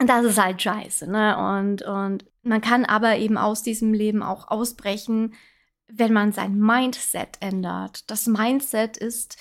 Und 0.00 0.08
das 0.08 0.24
ist 0.24 0.42
halt 0.42 0.60
scheiße, 0.62 1.10
ne? 1.10 1.36
Und, 1.36 1.82
und 1.82 2.24
man 2.42 2.60
kann 2.60 2.86
aber 2.86 3.18
eben 3.18 3.36
aus 3.36 3.62
diesem 3.62 3.92
Leben 3.92 4.22
auch 4.22 4.48
ausbrechen, 4.48 5.34
wenn 5.88 6.12
man 6.12 6.32
sein 6.32 6.58
Mindset 6.58 7.36
ändert. 7.40 8.10
Das 8.10 8.26
Mindset 8.26 8.96
ist 8.96 9.36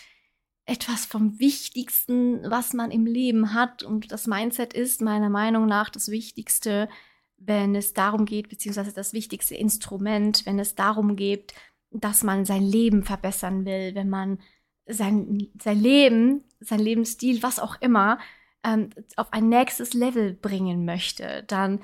etwas 0.65 1.05
vom 1.05 1.39
Wichtigsten, 1.39 2.41
was 2.49 2.73
man 2.73 2.91
im 2.91 3.05
Leben 3.05 3.53
hat. 3.53 3.83
Und 3.83 4.11
das 4.11 4.27
Mindset 4.27 4.73
ist 4.73 5.01
meiner 5.01 5.29
Meinung 5.29 5.65
nach 5.65 5.89
das 5.89 6.09
Wichtigste, 6.09 6.89
wenn 7.37 7.73
es 7.73 7.93
darum 7.93 8.25
geht, 8.25 8.49
beziehungsweise 8.49 8.91
das 8.93 9.13
wichtigste 9.13 9.55
Instrument, 9.55 10.45
wenn 10.45 10.59
es 10.59 10.75
darum 10.75 11.15
geht, 11.15 11.53
dass 11.91 12.23
man 12.23 12.45
sein 12.45 12.63
Leben 12.63 13.03
verbessern 13.03 13.65
will, 13.65 13.95
wenn 13.95 14.09
man 14.09 14.39
sein, 14.87 15.49
sein 15.61 15.79
Leben, 15.79 16.43
sein 16.59 16.79
Lebensstil, 16.79 17.43
was 17.43 17.59
auch 17.59 17.79
immer, 17.81 18.19
ähm, 18.63 18.89
auf 19.15 19.31
ein 19.31 19.49
nächstes 19.49 19.93
Level 19.93 20.33
bringen 20.33 20.85
möchte, 20.85 21.43
dann, 21.47 21.79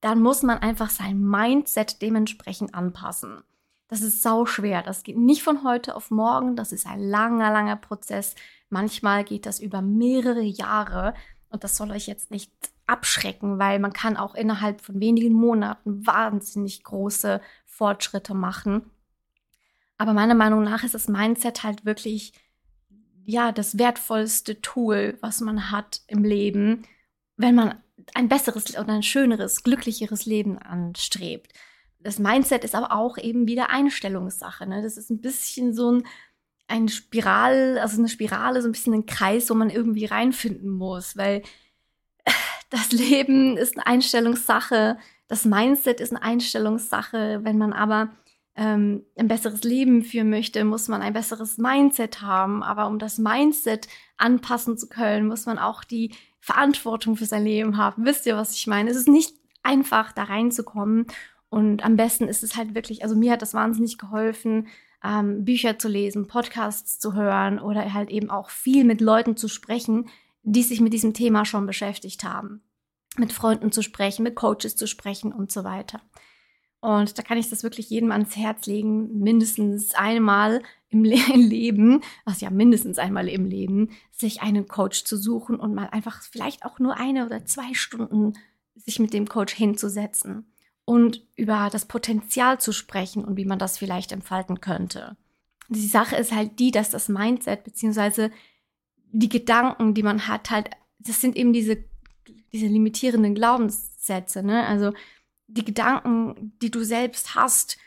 dann 0.00 0.22
muss 0.22 0.42
man 0.42 0.58
einfach 0.58 0.90
sein 0.90 1.20
Mindset 1.20 2.00
dementsprechend 2.00 2.74
anpassen. 2.74 3.42
Das 3.88 4.02
ist 4.02 4.22
sau 4.22 4.46
schwer. 4.46 4.82
Das 4.82 5.02
geht 5.02 5.18
nicht 5.18 5.42
von 5.42 5.62
heute 5.62 5.94
auf 5.94 6.10
morgen. 6.10 6.56
Das 6.56 6.72
ist 6.72 6.86
ein 6.86 7.00
langer, 7.00 7.52
langer 7.52 7.76
Prozess. 7.76 8.34
Manchmal 8.70 9.24
geht 9.24 9.46
das 9.46 9.60
über 9.60 9.82
mehrere 9.82 10.42
Jahre. 10.42 11.14
Und 11.50 11.64
das 11.64 11.76
soll 11.76 11.90
euch 11.90 12.06
jetzt 12.06 12.30
nicht 12.30 12.50
abschrecken, 12.86 13.58
weil 13.58 13.78
man 13.78 13.92
kann 13.92 14.16
auch 14.16 14.34
innerhalb 14.34 14.80
von 14.80 15.00
wenigen 15.00 15.32
Monaten 15.32 16.06
wahnsinnig 16.06 16.82
große 16.82 17.40
Fortschritte 17.66 18.34
machen. 18.34 18.90
Aber 19.98 20.12
meiner 20.12 20.34
Meinung 20.34 20.64
nach 20.64 20.84
ist 20.84 20.94
das 20.94 21.08
Mindset 21.08 21.62
halt 21.62 21.84
wirklich 21.84 22.32
ja 23.24 23.52
das 23.52 23.78
wertvollste 23.78 24.60
Tool, 24.60 25.16
was 25.20 25.40
man 25.40 25.70
hat 25.70 26.02
im 26.06 26.24
Leben, 26.24 26.82
wenn 27.36 27.54
man 27.54 27.74
ein 28.14 28.28
besseres 28.28 28.76
oder 28.76 28.92
ein 28.92 29.02
schöneres, 29.02 29.62
glücklicheres 29.62 30.26
Leben 30.26 30.58
anstrebt. 30.58 31.52
Das 32.00 32.18
Mindset 32.18 32.64
ist 32.64 32.74
aber 32.74 32.92
auch 32.92 33.16
eben 33.16 33.48
wieder 33.48 33.70
Einstellungssache. 33.70 34.66
Ne? 34.66 34.82
Das 34.82 34.96
ist 34.96 35.10
ein 35.10 35.20
bisschen 35.20 35.72
so 35.74 35.92
ein, 35.92 36.06
ein 36.68 36.88
Spiral, 36.88 37.78
also 37.78 37.98
eine 37.98 38.08
Spirale, 38.08 38.60
so 38.60 38.68
ein 38.68 38.72
bisschen 38.72 38.94
ein 38.94 39.06
Kreis, 39.06 39.48
wo 39.48 39.54
man 39.54 39.70
irgendwie 39.70 40.04
reinfinden 40.04 40.70
muss, 40.70 41.16
weil 41.16 41.42
das 42.70 42.92
Leben 42.92 43.56
ist 43.56 43.76
eine 43.76 43.86
Einstellungssache, 43.86 44.98
das 45.28 45.46
Mindset 45.46 46.00
ist 46.00 46.12
eine 46.12 46.22
Einstellungssache. 46.22 47.40
Wenn 47.42 47.56
man 47.56 47.72
aber 47.72 48.10
ähm, 48.56 49.04
ein 49.16 49.28
besseres 49.28 49.64
Leben 49.64 50.02
führen 50.02 50.30
möchte, 50.30 50.64
muss 50.64 50.88
man 50.88 51.02
ein 51.02 51.12
besseres 51.12 51.58
Mindset 51.58 52.22
haben. 52.22 52.62
Aber 52.62 52.86
um 52.86 52.98
das 52.98 53.18
Mindset 53.18 53.88
anpassen 54.16 54.78
zu 54.78 54.88
können, 54.88 55.26
muss 55.26 55.46
man 55.46 55.58
auch 55.58 55.84
die 55.84 56.12
Verantwortung 56.40 57.16
für 57.16 57.26
sein 57.26 57.44
Leben 57.44 57.76
haben. 57.76 58.04
Wisst 58.04 58.26
ihr, 58.26 58.36
was 58.36 58.54
ich 58.54 58.66
meine? 58.66 58.90
Es 58.90 58.96
ist 58.96 59.08
nicht 59.08 59.34
einfach, 59.62 60.12
da 60.12 60.24
reinzukommen. 60.24 61.06
Und 61.48 61.84
am 61.84 61.96
besten 61.96 62.28
ist 62.28 62.42
es 62.42 62.56
halt 62.56 62.74
wirklich, 62.74 63.02
also 63.02 63.16
mir 63.16 63.32
hat 63.32 63.42
das 63.42 63.54
wahnsinnig 63.54 63.98
geholfen, 63.98 64.68
ähm, 65.04 65.44
Bücher 65.44 65.78
zu 65.78 65.88
lesen, 65.88 66.26
Podcasts 66.26 66.98
zu 66.98 67.14
hören 67.14 67.58
oder 67.58 67.92
halt 67.92 68.10
eben 68.10 68.30
auch 68.30 68.50
viel 68.50 68.84
mit 68.84 69.00
Leuten 69.00 69.36
zu 69.36 69.48
sprechen, 69.48 70.08
die 70.42 70.62
sich 70.62 70.80
mit 70.80 70.92
diesem 70.92 71.14
Thema 71.14 71.44
schon 71.44 71.66
beschäftigt 71.66 72.24
haben. 72.24 72.62
Mit 73.16 73.32
Freunden 73.32 73.70
zu 73.70 73.82
sprechen, 73.82 74.22
mit 74.22 74.34
Coaches 74.34 74.76
zu 74.76 74.86
sprechen 74.86 75.32
und 75.32 75.52
so 75.52 75.64
weiter. 75.64 76.00
Und 76.84 77.16
da 77.16 77.22
kann 77.22 77.38
ich 77.38 77.48
das 77.48 77.62
wirklich 77.62 77.88
jedem 77.88 78.12
ans 78.12 78.36
Herz 78.36 78.66
legen, 78.66 79.18
mindestens 79.18 79.94
einmal 79.94 80.62
im 80.90 81.02
Le 81.02 81.16
Leben, 81.34 82.02
was 82.26 82.42
ja 82.42 82.50
mindestens 82.50 82.98
einmal 82.98 83.26
im 83.30 83.46
Leben, 83.46 83.88
sich 84.10 84.42
einen 84.42 84.68
Coach 84.68 85.04
zu 85.04 85.16
suchen 85.16 85.56
und 85.58 85.74
mal 85.74 85.88
einfach 85.88 86.20
vielleicht 86.20 86.66
auch 86.66 86.78
nur 86.78 86.98
eine 86.98 87.24
oder 87.24 87.46
zwei 87.46 87.72
Stunden 87.72 88.34
sich 88.74 88.98
mit 88.98 89.14
dem 89.14 89.26
Coach 89.26 89.54
hinzusetzen 89.54 90.52
und 90.84 91.26
über 91.36 91.70
das 91.72 91.86
Potenzial 91.86 92.60
zu 92.60 92.72
sprechen 92.72 93.24
und 93.24 93.38
wie 93.38 93.46
man 93.46 93.58
das 93.58 93.78
vielleicht 93.78 94.12
entfalten 94.12 94.60
könnte. 94.60 95.16
Die 95.70 95.88
Sache 95.88 96.16
ist 96.16 96.32
halt 96.32 96.58
die, 96.58 96.70
dass 96.70 96.90
das 96.90 97.08
Mindset 97.08 97.64
beziehungsweise 97.64 98.30
die 99.10 99.30
Gedanken, 99.30 99.94
die 99.94 100.02
man 100.02 100.28
hat, 100.28 100.50
halt, 100.50 100.68
das 100.98 101.22
sind 101.22 101.34
eben 101.34 101.54
diese, 101.54 101.82
diese 102.52 102.66
limitierenden 102.66 103.34
Glaubenssätze, 103.34 104.42
ne? 104.42 104.66
Also 104.66 104.92
die 105.46 105.64
Gedanken, 105.64 106.52
die 106.62 106.70
du 106.70 106.84
selbst 106.84 107.34
hast, 107.34 107.78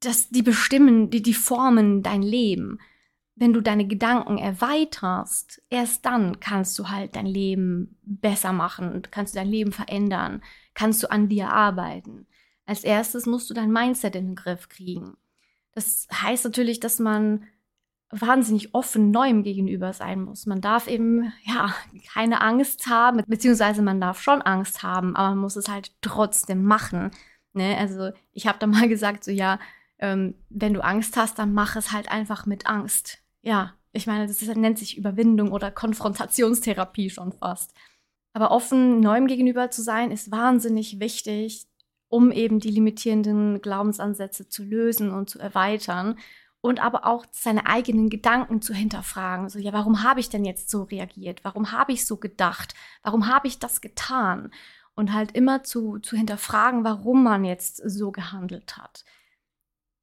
dass 0.00 0.28
die 0.28 0.42
bestimmen, 0.42 1.10
die, 1.10 1.22
die 1.22 1.34
formen 1.34 2.02
dein 2.02 2.22
Leben. 2.22 2.78
Wenn 3.36 3.52
du 3.52 3.60
deine 3.60 3.86
Gedanken 3.86 4.38
erweiterst, 4.38 5.62
erst 5.68 6.04
dann 6.06 6.38
kannst 6.38 6.78
du 6.78 6.88
halt 6.88 7.16
dein 7.16 7.26
Leben 7.26 7.98
besser 8.02 8.52
machen, 8.52 9.02
kannst 9.10 9.34
du 9.34 9.38
dein 9.38 9.48
Leben 9.48 9.72
verändern, 9.72 10.42
kannst 10.74 11.02
du 11.02 11.10
an 11.10 11.28
dir 11.28 11.50
arbeiten. 11.50 12.26
Als 12.66 12.84
erstes 12.84 13.26
musst 13.26 13.50
du 13.50 13.54
dein 13.54 13.72
Mindset 13.72 14.14
in 14.14 14.26
den 14.26 14.36
Griff 14.36 14.68
kriegen. 14.68 15.16
Das 15.72 16.06
heißt 16.12 16.44
natürlich, 16.44 16.78
dass 16.78 17.00
man 17.00 17.46
wahnsinnig 18.10 18.74
offen 18.74 19.10
Neuem 19.10 19.42
gegenüber 19.42 19.92
sein 19.92 20.22
muss. 20.22 20.46
Man 20.46 20.60
darf 20.60 20.86
eben, 20.86 21.32
ja, 21.44 21.74
keine 22.12 22.40
Angst 22.40 22.86
haben, 22.88 23.22
beziehungsweise 23.26 23.82
man 23.82 24.00
darf 24.00 24.20
schon 24.20 24.42
Angst 24.42 24.82
haben, 24.82 25.16
aber 25.16 25.30
man 25.30 25.38
muss 25.38 25.56
es 25.56 25.68
halt 25.68 25.92
trotzdem 26.00 26.64
machen. 26.64 27.10
Ne? 27.52 27.76
Also 27.78 28.10
ich 28.32 28.46
habe 28.46 28.58
da 28.58 28.66
mal 28.66 28.88
gesagt, 28.88 29.24
so 29.24 29.30
ja, 29.30 29.58
ähm, 29.98 30.34
wenn 30.50 30.74
du 30.74 30.84
Angst 30.84 31.16
hast, 31.16 31.38
dann 31.38 31.54
mach 31.54 31.76
es 31.76 31.92
halt 31.92 32.10
einfach 32.10 32.46
mit 32.46 32.66
Angst. 32.66 33.18
Ja, 33.42 33.74
ich 33.92 34.06
meine, 34.06 34.26
das 34.26 34.42
ist, 34.42 34.56
nennt 34.56 34.78
sich 34.78 34.98
Überwindung 34.98 35.52
oder 35.52 35.70
Konfrontationstherapie 35.70 37.10
schon 37.10 37.32
fast. 37.32 37.74
Aber 38.32 38.50
offen 38.50 39.00
Neuem 39.00 39.28
gegenüber 39.28 39.70
zu 39.70 39.82
sein, 39.82 40.10
ist 40.10 40.32
wahnsinnig 40.32 40.98
wichtig, 40.98 41.66
um 42.08 42.32
eben 42.32 42.58
die 42.58 42.70
limitierenden 42.70 43.60
Glaubensansätze 43.60 44.48
zu 44.48 44.64
lösen 44.64 45.10
und 45.10 45.30
zu 45.30 45.38
erweitern 45.38 46.16
und 46.64 46.82
aber 46.82 47.04
auch 47.04 47.26
seine 47.30 47.66
eigenen 47.66 48.08
Gedanken 48.08 48.62
zu 48.62 48.72
hinterfragen. 48.72 49.50
So, 49.50 49.58
ja, 49.58 49.74
warum 49.74 50.02
habe 50.02 50.20
ich 50.20 50.30
denn 50.30 50.46
jetzt 50.46 50.70
so 50.70 50.84
reagiert? 50.84 51.44
Warum 51.44 51.72
habe 51.72 51.92
ich 51.92 52.06
so 52.06 52.16
gedacht? 52.16 52.74
Warum 53.02 53.26
habe 53.28 53.48
ich 53.48 53.58
das 53.58 53.82
getan? 53.82 54.50
Und 54.94 55.12
halt 55.12 55.32
immer 55.32 55.62
zu, 55.62 55.98
zu 55.98 56.16
hinterfragen, 56.16 56.82
warum 56.82 57.22
man 57.22 57.44
jetzt 57.44 57.82
so 57.84 58.12
gehandelt 58.12 58.78
hat. 58.78 59.04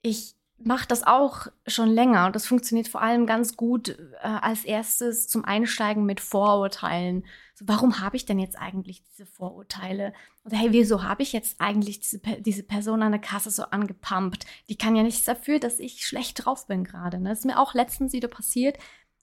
Ich 0.04 0.36
mache 0.66 0.88
das 0.88 1.06
auch 1.06 1.48
schon 1.68 1.90
länger 1.90 2.26
und 2.26 2.36
das 2.36 2.46
funktioniert 2.46 2.88
vor 2.88 3.02
allem 3.02 3.26
ganz 3.26 3.56
gut 3.56 3.90
äh, 3.90 4.28
als 4.28 4.64
erstes 4.64 5.28
zum 5.28 5.46
Einsteigen 5.46 6.06
mit 6.06 6.20
Vorurteilen. 6.20 7.26
So, 7.56 7.68
warum 7.68 8.00
habe 8.00 8.16
ich 8.18 8.26
denn 8.26 8.40
jetzt 8.40 8.58
eigentlich 8.58 9.04
diese 9.12 9.26
Vorurteile? 9.26 10.14
Oder 10.44 10.58
hey, 10.58 10.72
wieso 10.72 11.04
habe 11.04 11.24
ich 11.24 11.34
jetzt 11.34 11.62
eigentlich 11.62 12.00
diese, 12.00 12.20
diese 12.40 12.64
Person 12.64 13.02
an 13.02 13.12
der 13.12 13.22
Kasse 13.22 13.52
so 13.52 13.64
angepumpt? 13.64 14.46
Die 14.70 14.78
kann 14.78 14.96
ja 14.96 15.04
nichts 15.04 15.26
dafür, 15.26 15.60
dass 15.60 15.80
ich 15.80 16.06
schlecht 16.06 16.46
drauf 16.46 16.68
bin 16.68 16.84
gerade. 16.84 17.20
Ne? 17.20 17.30
Das 17.30 17.40
ist 17.40 17.46
mir 17.46 17.60
auch 17.60 17.74
letztens 17.74 18.14
wieder 18.14 18.28
passiert. 18.28 18.78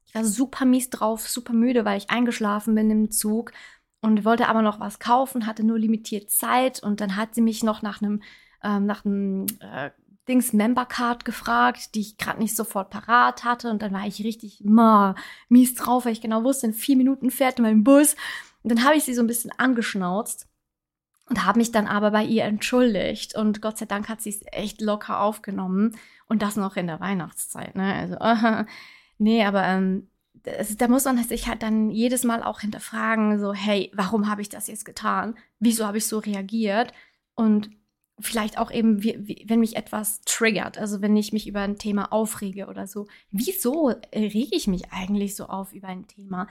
Ich 0.07 0.15
war 0.15 0.25
super 0.25 0.65
mies 0.65 0.91
drauf, 0.91 1.29
super 1.29 1.53
müde, 1.53 1.85
weil 1.85 1.99
ich 1.99 2.11
eingeschlafen 2.11 2.75
bin 2.75 2.91
im 2.91 3.11
Zug 3.11 3.53
und 4.01 4.25
wollte 4.25 4.49
aber 4.49 4.63
noch 4.63 4.81
was 4.81 4.99
kaufen, 4.99 5.47
hatte 5.47 5.65
nur 5.65 5.79
limitiert 5.79 6.31
Zeit 6.31 6.83
und 6.83 7.01
dann 7.01 7.17
hat 7.17 7.35
sie 7.35 7.43
mich 7.43 7.63
noch 7.63 7.83
nach 7.83 8.01
einem 8.01 8.23
ähm, 8.63 8.87
nach 8.87 9.05
einem 9.05 9.47
äh, 9.61 9.91
Dings 10.29 10.53
Membercard 10.53 11.25
gefragt, 11.25 11.95
die 11.95 12.01
ich 12.01 12.19
gerade 12.19 12.39
nicht 12.39 12.55
sofort 12.55 12.91
parat 12.91 13.45
hatte. 13.45 13.71
Und 13.71 13.83
dann 13.83 13.93
war 13.93 14.07
ich 14.07 14.23
richtig 14.23 14.63
ma, 14.65 15.15
mies 15.49 15.75
drauf, 15.75 16.05
weil 16.05 16.13
ich 16.13 16.21
genau 16.21 16.45
wusste, 16.45 16.67
in 16.67 16.75
vier 16.75 16.97
Minuten 16.97 17.31
fährt 17.31 17.59
mein 17.59 17.85
Bus. 17.85 18.15
Und 18.63 18.73
dann 18.73 18.85
habe 18.85 18.97
ich 18.97 19.05
sie 19.05 19.15
so 19.15 19.23
ein 19.23 19.27
bisschen 19.27 19.53
angeschnauzt 19.57 20.47
und 21.29 21.45
habe 21.45 21.59
mich 21.59 21.73
dann 21.73 21.87
aber 21.87 22.11
bei 22.11 22.25
ihr 22.25 22.45
entschuldigt. 22.45 23.35
Und 23.35 23.63
Gott 23.63 23.79
sei 23.79 23.87
Dank 23.87 24.09
hat 24.09 24.21
sie 24.21 24.31
es 24.31 24.43
echt 24.53 24.81
locker 24.81 25.21
aufgenommen. 25.21 25.97
Und 26.29 26.43
das 26.43 26.57
noch 26.57 26.77
in 26.77 26.87
der 26.87 27.01
Weihnachtszeit. 27.01 27.75
Ne? 27.75 27.95
Also, 27.95 28.17
äh, 28.17 28.65
nee, 29.19 29.45
aber 29.45 29.65
ähm, 29.65 30.09
das, 30.43 30.77
da 30.77 30.89
muss 30.89 31.05
man 31.05 31.23
sich 31.25 31.49
halt 31.49 31.63
dann 31.63 31.91
jedes 31.91 32.25
Mal 32.25 32.43
auch 32.43 32.61
hinterfragen, 32.61 33.39
so, 33.39 33.53
hey, 33.53 33.91
warum 33.95 34.29
habe 34.29 34.43
ich 34.43 34.49
das 34.49 34.67
jetzt 34.67 34.85
getan? 34.85 35.37
Wieso 35.59 35.87
habe 35.87 35.99
ich 35.99 36.07
so 36.07 36.19
reagiert? 36.19 36.93
Und 37.35 37.71
vielleicht 38.21 38.59
auch 38.59 38.71
eben, 38.71 39.03
wie, 39.03 39.17
wie, 39.21 39.45
wenn 39.47 39.61
mich 39.61 39.77
etwas 39.77 40.21
triggert, 40.23 40.79
also 40.79 41.01
wenn 41.01 41.17
ich 41.17 41.33
mich 41.33 41.47
über 41.47 41.61
ein 41.61 41.79
Thema 41.79 42.13
aufrege 42.13 42.67
oder 42.67 42.87
so. 42.87 43.07
Wieso 43.31 43.93
rege 44.15 44.57
ich 44.57 44.67
mich 44.67 44.93
eigentlich 44.93 45.37
so 45.37 45.47
auf 45.47 45.73
über 45.73 45.89
ein 45.89 46.07
Thema? 46.07 46.49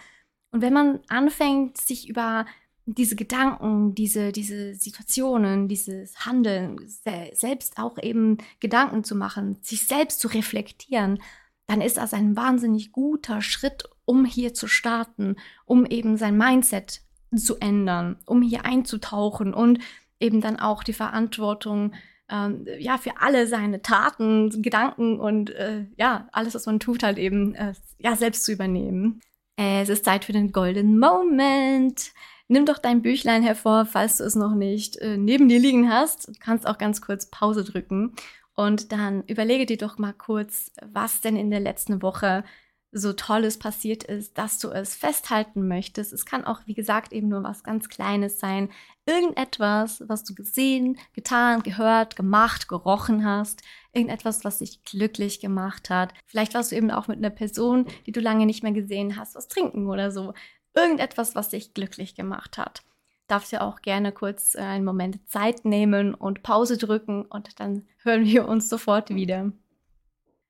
Und 0.52 0.62
wenn 0.62 0.74
man 0.74 1.00
anfängt, 1.08 1.78
sich 1.78 2.08
über 2.08 2.46
diese 2.86 3.18
Gedanken, 3.18 3.96
diese, 3.96 4.32
diese 4.32 4.74
Situationen, 4.74 5.68
dieses 5.68 6.26
Handeln, 6.26 6.80
se 6.88 7.32
selbst 7.34 7.78
auch 7.78 7.98
eben 8.02 8.38
Gedanken 8.62 9.04
zu 9.04 9.14
machen, 9.16 9.58
sich 9.62 9.86
selbst 9.88 10.22
zu 10.22 10.30
reflektieren, 10.30 11.20
dann 11.68 11.82
ist 11.82 11.98
das 11.98 12.14
ein 12.14 12.38
wahnsinnig 12.38 12.94
guter 12.94 13.42
Schritt, 13.42 13.84
um 14.06 14.24
hier 14.24 14.54
zu 14.54 14.68
starten, 14.68 15.36
um 15.66 15.86
eben 15.86 16.16
sein 16.16 16.38
Mindset 16.38 17.02
zu 17.36 17.58
ändern, 17.58 18.18
um 18.26 18.42
hier 18.42 18.64
einzutauchen 18.64 19.54
und 19.54 19.80
eben 20.20 20.42
dann 20.42 20.60
auch 20.60 20.84
die 20.84 20.94
Verantwortung 20.94 21.94
ähm, 22.30 22.66
ja, 22.80 22.98
für 22.98 23.22
alle 23.22 23.48
seine 23.48 23.82
Taten, 23.82 24.62
Gedanken 24.62 25.20
und 25.20 25.50
äh, 25.52 25.86
ja, 25.96 26.28
alles, 26.32 26.56
was 26.56 26.66
man 26.66 26.80
tut, 26.80 27.04
halt 27.04 27.18
eben 27.18 27.56
äh, 27.56 27.74
ja, 28.00 28.16
selbst 28.16 28.44
zu 28.44 28.52
übernehmen. 28.52 29.22
Es 29.56 29.90
ist 29.90 30.06
Zeit 30.06 30.26
für 30.26 30.34
den 30.34 30.52
Golden 30.52 31.00
Moment. 31.00 32.12
Nimm 32.48 32.66
doch 32.66 32.78
dein 32.78 33.02
Büchlein 33.02 33.44
hervor, 33.44 33.86
falls 33.86 34.18
du 34.18 34.24
es 34.24 34.36
noch 34.36 34.54
nicht 34.54 34.98
äh, 34.98 35.18
neben 35.18 35.50
dir 35.50 35.60
liegen 35.60 35.92
hast. 35.92 36.28
Du 36.28 36.34
kannst 36.40 36.68
auch 36.68 36.78
ganz 36.78 37.02
kurz 37.02 37.26
Pause 37.30 37.64
drücken 37.64 38.14
und 38.56 38.92
dann 38.92 39.24
überlege 39.24 39.66
dir 39.66 39.78
doch 39.78 39.98
mal 39.98 40.14
kurz, 40.14 40.72
was 40.86 41.22
denn 41.22 41.36
in 41.36 41.50
der 41.50 41.60
letzten 41.60 42.02
Woche 42.02 42.44
so 42.92 43.14
Tolles 43.14 43.60
passiert 43.60 44.04
ist, 44.04 44.38
dass 44.38 44.60
du 44.60 44.70
es 44.70 44.96
festhalten 44.96 45.68
möchtest. 45.68 46.14
Es 46.14 46.26
kann 46.26 46.46
auch, 46.46 46.62
wie 46.66 46.74
gesagt, 46.74 47.12
eben 47.12 47.28
nur 47.28 47.44
was 47.44 47.64
ganz 47.64 47.90
Kleines 47.90 48.40
sein. 48.40 48.70
Irgendetwas, 49.06 50.04
was 50.08 50.24
du 50.24 50.34
gesehen, 50.34 50.98
getan, 51.14 51.64
gehört, 51.64 52.16
gemacht, 52.16 52.68
gerochen 52.68 53.26
hast. 53.26 53.62
Irgendetwas, 53.94 54.44
was 54.46 54.60
dich 54.60 54.84
glücklich 54.84 55.40
gemacht 55.40 55.90
hat. 55.90 56.14
Vielleicht 56.26 56.54
warst 56.54 56.72
du 56.72 56.76
eben 56.76 56.92
auch 56.92 57.08
mit 57.08 57.18
einer 57.18 57.30
Person, 57.30 57.88
die 58.06 58.12
du 58.12 58.20
lange 58.20 58.46
nicht 58.46 58.64
mehr 58.64 58.74
gesehen 58.74 59.18
hast, 59.18 59.36
was 59.36 59.48
trinken 59.48 59.88
oder 59.88 60.12
so. 60.12 60.34
Irgendetwas, 60.74 61.36
was 61.36 61.50
dich 61.50 61.74
glücklich 61.74 62.16
gemacht 62.16 62.58
hat. 62.58 62.84
Darfst 63.28 63.52
ja 63.52 63.62
auch 63.62 63.82
gerne 63.82 64.14
kurz 64.14 64.56
äh, 64.56 64.60
einen 64.60 64.86
Moment 64.86 65.30
Zeit 65.30 65.66
nehmen 65.66 66.14
und 66.14 66.44
Pause 66.44 66.78
drücken 66.78 67.26
und 67.26 67.60
dann 67.60 67.86
hören 68.04 68.26
wir 68.26 68.48
uns 68.48 68.70
sofort 68.70 69.10
wieder. 69.10 69.52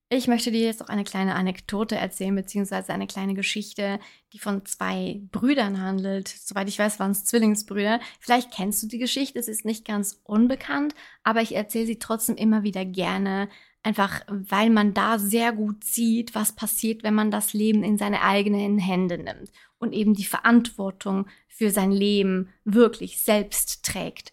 Ich 0.09 0.29
möchte 0.29 0.53
dir 0.53 0.61
jetzt 0.61 0.81
auch 0.81 0.87
eine 0.87 1.03
kleine 1.03 1.35
Anekdote 1.35 1.97
erzählen, 1.97 2.33
beziehungsweise 2.33 2.93
eine 2.93 3.07
kleine 3.07 3.33
Geschichte, 3.33 3.99
die 4.31 4.39
von 4.39 4.65
zwei 4.65 5.19
Brüdern 5.33 5.81
handelt. 5.81 6.29
Soweit 6.29 6.69
ich 6.69 6.79
weiß, 6.79 6.97
waren 6.99 7.11
es 7.11 7.25
Zwillingsbrüder. 7.25 7.99
Vielleicht 8.21 8.51
kennst 8.53 8.81
du 8.81 8.87
die 8.87 8.99
Geschichte, 8.99 9.37
es 9.37 9.49
ist 9.49 9.65
nicht 9.65 9.83
ganz 9.83 10.21
unbekannt, 10.23 10.95
aber 11.23 11.41
ich 11.41 11.55
erzähle 11.55 11.87
sie 11.87 11.99
trotzdem 11.99 12.37
immer 12.37 12.63
wieder 12.63 12.85
gerne, 12.85 13.49
einfach 13.83 14.21
weil 14.29 14.69
man 14.69 14.93
da 14.93 15.19
sehr 15.19 15.51
gut 15.51 15.83
sieht, 15.83 16.35
was 16.35 16.53
passiert, 16.53 17.03
wenn 17.03 17.13
man 17.13 17.29
das 17.29 17.51
Leben 17.51 17.83
in 17.83 17.97
seine 17.97 18.21
eigenen 18.21 18.79
Hände 18.79 19.17
nimmt 19.17 19.51
und 19.77 19.91
eben 19.91 20.13
die 20.13 20.23
Verantwortung 20.23 21.27
für 21.49 21.69
sein 21.69 21.91
Leben 21.91 22.53
wirklich 22.63 23.21
selbst 23.21 23.83
trägt. 23.83 24.31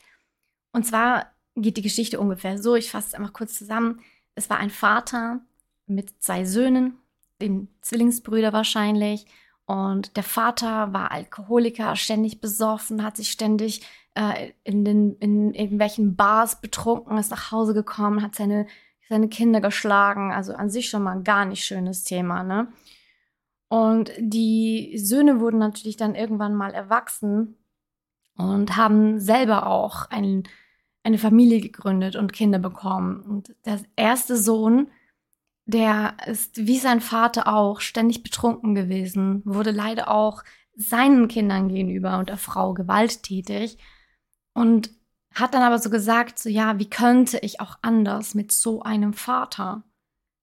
Und 0.70 0.86
zwar 0.86 1.32
geht 1.56 1.76
die 1.76 1.82
Geschichte 1.82 2.20
ungefähr 2.20 2.62
so, 2.62 2.76
ich 2.76 2.90
fasse 2.90 3.08
es 3.08 3.14
einfach 3.14 3.32
kurz 3.32 3.58
zusammen. 3.58 4.00
Es 4.36 4.48
war 4.50 4.58
ein 4.58 4.70
Vater, 4.70 5.40
mit 5.86 6.22
zwei 6.22 6.44
Söhnen, 6.44 6.98
den 7.40 7.68
Zwillingsbrüder 7.80 8.52
wahrscheinlich. 8.52 9.26
Und 9.66 10.16
der 10.16 10.22
Vater 10.22 10.92
war 10.92 11.10
Alkoholiker, 11.10 11.96
ständig 11.96 12.40
besoffen, 12.40 13.02
hat 13.02 13.16
sich 13.16 13.30
ständig 13.30 13.82
äh, 14.14 14.50
in, 14.62 14.84
den, 14.84 15.16
in 15.16 15.54
irgendwelchen 15.54 16.16
Bars 16.16 16.60
betrunken, 16.60 17.16
ist 17.18 17.30
nach 17.30 17.50
Hause 17.50 17.72
gekommen, 17.72 18.22
hat 18.22 18.34
seine, 18.34 18.66
seine 19.08 19.28
Kinder 19.28 19.60
geschlagen. 19.60 20.32
Also 20.32 20.54
an 20.54 20.68
sich 20.70 20.90
schon 20.90 21.02
mal 21.02 21.16
ein 21.16 21.24
gar 21.24 21.46
nicht 21.46 21.64
schönes 21.64 22.04
Thema, 22.04 22.42
ne? 22.42 22.68
Und 23.68 24.12
die 24.18 24.98
Söhne 24.98 25.40
wurden 25.40 25.58
natürlich 25.58 25.96
dann 25.96 26.14
irgendwann 26.14 26.54
mal 26.54 26.72
erwachsen 26.72 27.56
und 28.36 28.76
haben 28.76 29.18
selber 29.18 29.66
auch 29.66 30.10
ein, 30.10 30.44
eine 31.02 31.18
Familie 31.18 31.60
gegründet 31.60 32.14
und 32.14 32.32
Kinder 32.32 32.58
bekommen. 32.58 33.22
Und 33.22 33.54
der 33.64 33.80
erste 33.96 34.36
Sohn 34.36 34.88
der 35.66 36.16
ist 36.26 36.66
wie 36.66 36.78
sein 36.78 37.00
Vater 37.00 37.48
auch 37.48 37.80
ständig 37.80 38.22
betrunken 38.22 38.74
gewesen, 38.74 39.42
wurde 39.44 39.70
leider 39.70 40.10
auch 40.10 40.42
seinen 40.76 41.28
Kindern 41.28 41.68
gegenüber 41.68 42.18
und 42.18 42.28
der 42.28 42.36
Frau 42.36 42.74
gewalttätig 42.74 43.78
und 44.52 44.90
hat 45.34 45.54
dann 45.54 45.62
aber 45.62 45.78
so 45.78 45.90
gesagt, 45.90 46.38
so 46.38 46.48
ja, 46.48 46.78
wie 46.78 46.88
könnte 46.88 47.38
ich 47.42 47.60
auch 47.60 47.76
anders 47.82 48.34
mit 48.34 48.52
so 48.52 48.82
einem 48.82 49.12
Vater? 49.14 49.82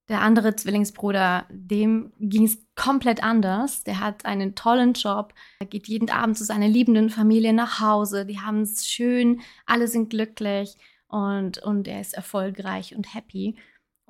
Der 0.09 0.21
andere 0.21 0.55
Zwillingsbruder, 0.55 1.45
dem 1.49 2.11
ging 2.19 2.43
es 2.43 2.57
komplett 2.75 3.23
anders. 3.23 3.85
Der 3.85 4.01
hat 4.01 4.25
einen 4.25 4.55
tollen 4.55 4.93
Job, 4.93 5.33
er 5.59 5.67
geht 5.67 5.87
jeden 5.87 6.09
Abend 6.09 6.37
zu 6.37 6.43
seiner 6.43 6.67
liebenden 6.67 7.09
Familie 7.09 7.53
nach 7.53 7.79
Hause, 7.79 8.25
die 8.25 8.41
haben 8.41 8.61
es 8.61 8.87
schön, 8.87 9.41
alle 9.65 9.87
sind 9.87 10.09
glücklich 10.09 10.75
und, 11.07 11.59
und 11.59 11.87
er 11.87 12.01
ist 12.01 12.13
erfolgreich 12.13 12.95
und 12.95 13.13
happy. 13.13 13.55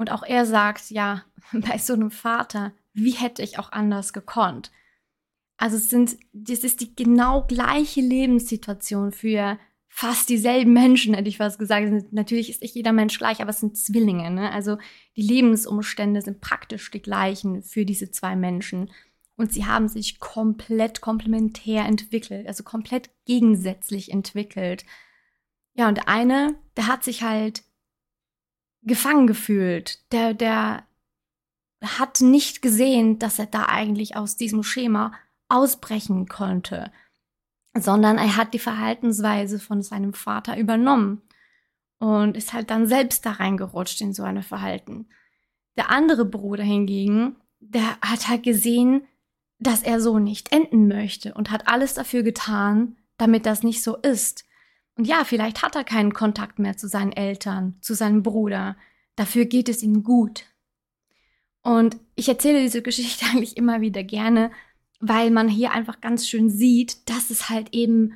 Und 0.01 0.11
auch 0.11 0.23
er 0.23 0.47
sagt, 0.47 0.89
ja, 0.89 1.23
bei 1.53 1.77
so 1.77 1.93
einem 1.93 2.09
Vater, 2.09 2.73
wie 2.91 3.11
hätte 3.11 3.43
ich 3.43 3.59
auch 3.59 3.71
anders 3.71 4.13
gekonnt? 4.13 4.71
Also 5.57 5.77
es 5.77 5.91
sind, 5.91 6.17
das 6.33 6.61
ist 6.61 6.81
die 6.81 6.95
genau 6.95 7.43
gleiche 7.43 8.01
Lebenssituation 8.01 9.11
für 9.11 9.59
fast 9.89 10.29
dieselben 10.29 10.73
Menschen, 10.73 11.13
hätte 11.13 11.29
ich 11.29 11.37
fast 11.37 11.59
gesagt. 11.59 12.11
Natürlich 12.11 12.49
ist 12.49 12.63
nicht 12.63 12.73
jeder 12.73 12.93
Mensch 12.93 13.19
gleich, 13.19 13.41
aber 13.41 13.51
es 13.51 13.59
sind 13.59 13.77
Zwillinge. 13.77 14.31
Ne? 14.31 14.51
Also 14.51 14.79
die 15.15 15.21
Lebensumstände 15.21 16.23
sind 16.23 16.41
praktisch 16.41 16.89
die 16.89 17.03
gleichen 17.03 17.61
für 17.61 17.85
diese 17.85 18.09
zwei 18.09 18.35
Menschen. 18.35 18.89
Und 19.37 19.53
sie 19.53 19.67
haben 19.67 19.87
sich 19.87 20.19
komplett 20.19 21.01
komplementär 21.01 21.85
entwickelt, 21.85 22.47
also 22.47 22.63
komplett 22.63 23.11
gegensätzlich 23.25 24.11
entwickelt. 24.11 24.83
Ja, 25.75 25.87
und 25.87 26.07
eine, 26.07 26.55
der 26.75 26.87
hat 26.87 27.03
sich 27.03 27.21
halt 27.21 27.61
gefangen 28.83 29.27
gefühlt. 29.27 29.99
Der, 30.11 30.33
der 30.33 30.83
hat 31.83 32.21
nicht 32.21 32.61
gesehen, 32.61 33.19
dass 33.19 33.39
er 33.39 33.47
da 33.47 33.65
eigentlich 33.65 34.15
aus 34.15 34.37
diesem 34.37 34.63
Schema 34.63 35.13
ausbrechen 35.49 36.27
konnte, 36.27 36.91
sondern 37.77 38.17
er 38.17 38.37
hat 38.37 38.53
die 38.53 38.59
Verhaltensweise 38.59 39.59
von 39.59 39.81
seinem 39.81 40.13
Vater 40.13 40.57
übernommen 40.57 41.21
und 41.99 42.37
ist 42.37 42.53
halt 42.53 42.69
dann 42.69 42.87
selbst 42.87 43.25
da 43.25 43.33
reingerutscht 43.33 44.01
in 44.01 44.13
so 44.13 44.23
eine 44.23 44.43
Verhalten. 44.43 45.07
Der 45.77 45.89
andere 45.89 46.25
Bruder 46.25 46.63
hingegen, 46.63 47.35
der 47.59 47.97
hat 48.01 48.27
halt 48.27 48.43
gesehen, 48.43 49.07
dass 49.59 49.83
er 49.83 50.01
so 50.01 50.19
nicht 50.19 50.51
enden 50.51 50.87
möchte 50.87 51.33
und 51.33 51.51
hat 51.51 51.67
alles 51.67 51.93
dafür 51.93 52.23
getan, 52.23 52.97
damit 53.17 53.45
das 53.45 53.61
nicht 53.61 53.83
so 53.83 53.95
ist. 53.97 54.45
Und 55.01 55.07
ja, 55.07 55.23
vielleicht 55.23 55.63
hat 55.63 55.75
er 55.75 55.83
keinen 55.83 56.13
Kontakt 56.13 56.59
mehr 56.59 56.77
zu 56.77 56.87
seinen 56.87 57.11
Eltern, 57.11 57.75
zu 57.81 57.95
seinem 57.95 58.21
Bruder. 58.21 58.77
Dafür 59.15 59.45
geht 59.45 59.67
es 59.67 59.81
ihm 59.81 60.03
gut. 60.03 60.43
Und 61.63 61.97
ich 62.13 62.29
erzähle 62.29 62.61
diese 62.61 62.81
Geschichte 62.83 63.25
eigentlich 63.25 63.57
immer 63.57 63.81
wieder 63.81 64.03
gerne, 64.03 64.51
weil 64.99 65.31
man 65.31 65.49
hier 65.49 65.71
einfach 65.71 66.01
ganz 66.01 66.27
schön 66.27 66.51
sieht, 66.51 67.09
dass 67.09 67.31
es 67.31 67.49
halt 67.49 67.73
eben, 67.73 68.13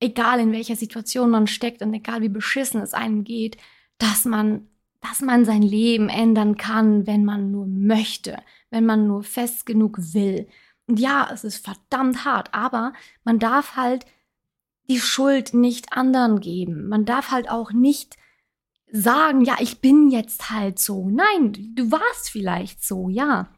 egal 0.00 0.40
in 0.40 0.50
welcher 0.50 0.74
Situation 0.74 1.30
man 1.30 1.46
steckt 1.46 1.80
und 1.80 1.94
egal 1.94 2.22
wie 2.22 2.28
beschissen 2.28 2.80
es 2.80 2.92
einem 2.92 3.22
geht, 3.22 3.56
dass 3.98 4.24
man, 4.24 4.66
dass 5.00 5.20
man 5.20 5.44
sein 5.44 5.62
Leben 5.62 6.08
ändern 6.08 6.56
kann, 6.56 7.06
wenn 7.06 7.24
man 7.24 7.52
nur 7.52 7.68
möchte, 7.68 8.36
wenn 8.70 8.84
man 8.84 9.06
nur 9.06 9.22
fest 9.22 9.64
genug 9.64 9.96
will. 10.12 10.48
Und 10.88 10.98
ja, 10.98 11.30
es 11.32 11.44
ist 11.44 11.64
verdammt 11.64 12.24
hart, 12.24 12.52
aber 12.52 12.94
man 13.22 13.38
darf 13.38 13.76
halt 13.76 14.06
die 14.88 15.00
Schuld 15.00 15.54
nicht 15.54 15.92
anderen 15.92 16.40
geben. 16.40 16.88
Man 16.88 17.04
darf 17.04 17.30
halt 17.30 17.50
auch 17.50 17.72
nicht 17.72 18.16
sagen, 18.90 19.42
ja, 19.42 19.56
ich 19.60 19.80
bin 19.80 20.10
jetzt 20.10 20.50
halt 20.50 20.78
so. 20.78 21.10
Nein, 21.10 21.74
du 21.74 21.90
warst 21.90 22.30
vielleicht 22.30 22.84
so, 22.84 23.08
ja. 23.08 23.48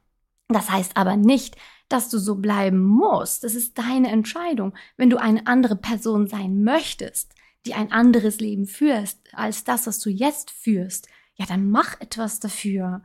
Das 0.48 0.70
heißt 0.70 0.96
aber 0.96 1.16
nicht, 1.16 1.56
dass 1.88 2.08
du 2.08 2.18
so 2.18 2.36
bleiben 2.36 2.82
musst. 2.82 3.44
Das 3.44 3.54
ist 3.54 3.78
deine 3.78 4.10
Entscheidung. 4.10 4.74
Wenn 4.96 5.10
du 5.10 5.18
eine 5.18 5.46
andere 5.46 5.76
Person 5.76 6.26
sein 6.26 6.62
möchtest, 6.62 7.34
die 7.66 7.74
ein 7.74 7.92
anderes 7.92 8.40
Leben 8.40 8.66
führst 8.66 9.20
als 9.32 9.64
das, 9.64 9.86
was 9.86 9.98
du 9.98 10.10
jetzt 10.10 10.50
führst, 10.50 11.08
ja, 11.34 11.46
dann 11.46 11.70
mach 11.70 12.00
etwas 12.00 12.40
dafür. 12.40 13.02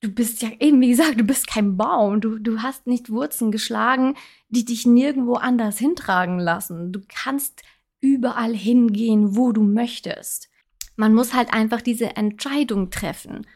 Du 0.00 0.10
bist 0.10 0.42
ja 0.42 0.50
eben, 0.60 0.80
wie 0.80 0.90
gesagt, 0.90 1.18
du 1.18 1.24
bist 1.24 1.48
kein 1.48 1.76
Baum. 1.76 2.20
Du, 2.20 2.38
du 2.38 2.62
hast 2.62 2.86
nicht 2.86 3.10
Wurzeln 3.10 3.50
geschlagen, 3.50 4.14
die 4.48 4.64
dich 4.64 4.86
nirgendwo 4.86 5.34
anders 5.34 5.78
hintragen 5.78 6.38
lassen. 6.38 6.92
Du 6.92 7.00
kannst 7.08 7.62
überall 8.00 8.54
hingehen, 8.54 9.36
wo 9.36 9.52
du 9.52 9.62
möchtest. 9.62 10.50
Man 10.96 11.14
muss 11.14 11.34
halt 11.34 11.52
einfach 11.52 11.80
diese 11.80 12.16
Entscheidung 12.16 12.90
treffen. 12.90 13.46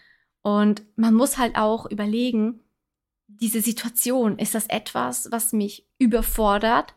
Und 0.42 0.82
man 0.96 1.14
muss 1.14 1.38
halt 1.38 1.56
auch 1.56 1.88
überlegen, 1.88 2.60
diese 3.28 3.60
Situation, 3.60 4.38
ist 4.38 4.54
das 4.54 4.66
etwas, 4.66 5.28
was 5.30 5.52
mich 5.52 5.86
überfordert? 5.98 6.94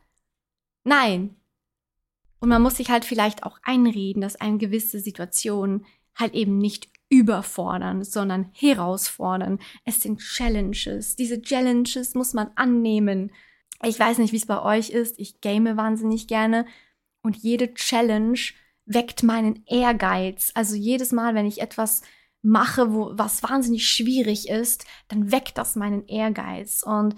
Nein. 0.84 1.36
Und 2.40 2.50
man 2.50 2.62
muss 2.62 2.78
sich 2.78 2.90
halt 2.90 3.06
vielleicht 3.06 3.44
auch 3.44 3.60
einreden, 3.64 4.22
dass 4.22 4.36
eine 4.36 4.58
gewisse 4.58 5.00
Situation 5.00 5.86
halt 6.16 6.34
eben 6.34 6.58
nicht 6.58 6.90
überfordern, 7.10 8.04
sondern 8.04 8.50
herausfordern. 8.54 9.60
Es 9.84 10.02
sind 10.02 10.20
Challenges. 10.20 11.16
Diese 11.16 11.42
Challenges 11.42 12.16
muss 12.16 12.34
man 12.34 12.50
annehmen. 12.56 13.32
Ich 13.84 14.00
weiß 14.00 14.18
nicht, 14.18 14.34
wie 14.34 14.38
es 14.38 14.46
bei 14.46 14.62
euch 14.62 14.90
ist. 14.90 15.20
Ich 15.20 15.42
game 15.42 15.78
wahnsinnig 15.78 16.28
gerne. 16.28 16.66
Und 17.22 17.38
jede 17.38 17.74
Challenge 17.74 18.40
weckt 18.86 19.24
meinen 19.24 19.64
Ehrgeiz. 19.68 20.52
Also 20.56 20.76
jedes 20.76 21.12
Mal, 21.12 21.36
wenn 21.36 21.46
ich 21.46 21.62
etwas 21.62 22.02
mache, 22.42 22.94
wo 22.94 23.12
was 23.14 23.42
wahnsinnig 23.44 23.88
schwierig 23.88 24.50
ist, 24.50 24.86
dann 25.08 25.32
weckt 25.32 25.58
das 25.58 25.76
meinen 25.76 26.08
Ehrgeiz. 26.08 26.84
Und 26.84 27.16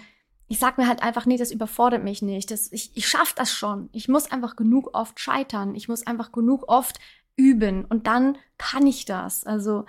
ich 0.47 0.59
sag 0.59 0.77
mir 0.77 0.87
halt 0.87 1.03
einfach, 1.03 1.25
nee, 1.25 1.37
das 1.37 1.51
überfordert 1.51 2.03
mich 2.03 2.21
nicht. 2.21 2.51
Das, 2.51 2.71
ich, 2.71 2.91
ich 2.95 3.07
schaff 3.07 3.33
das 3.33 3.51
schon. 3.51 3.89
Ich 3.91 4.07
muss 4.07 4.31
einfach 4.31 4.55
genug 4.55 4.89
oft 4.93 5.19
scheitern. 5.19 5.75
Ich 5.75 5.89
muss 5.89 6.07
einfach 6.07 6.31
genug 6.31 6.69
oft 6.69 6.99
üben 7.37 7.85
und 7.85 8.07
dann 8.07 8.37
kann 8.57 8.85
ich 8.85 9.05
das. 9.05 9.45
Also 9.45 9.85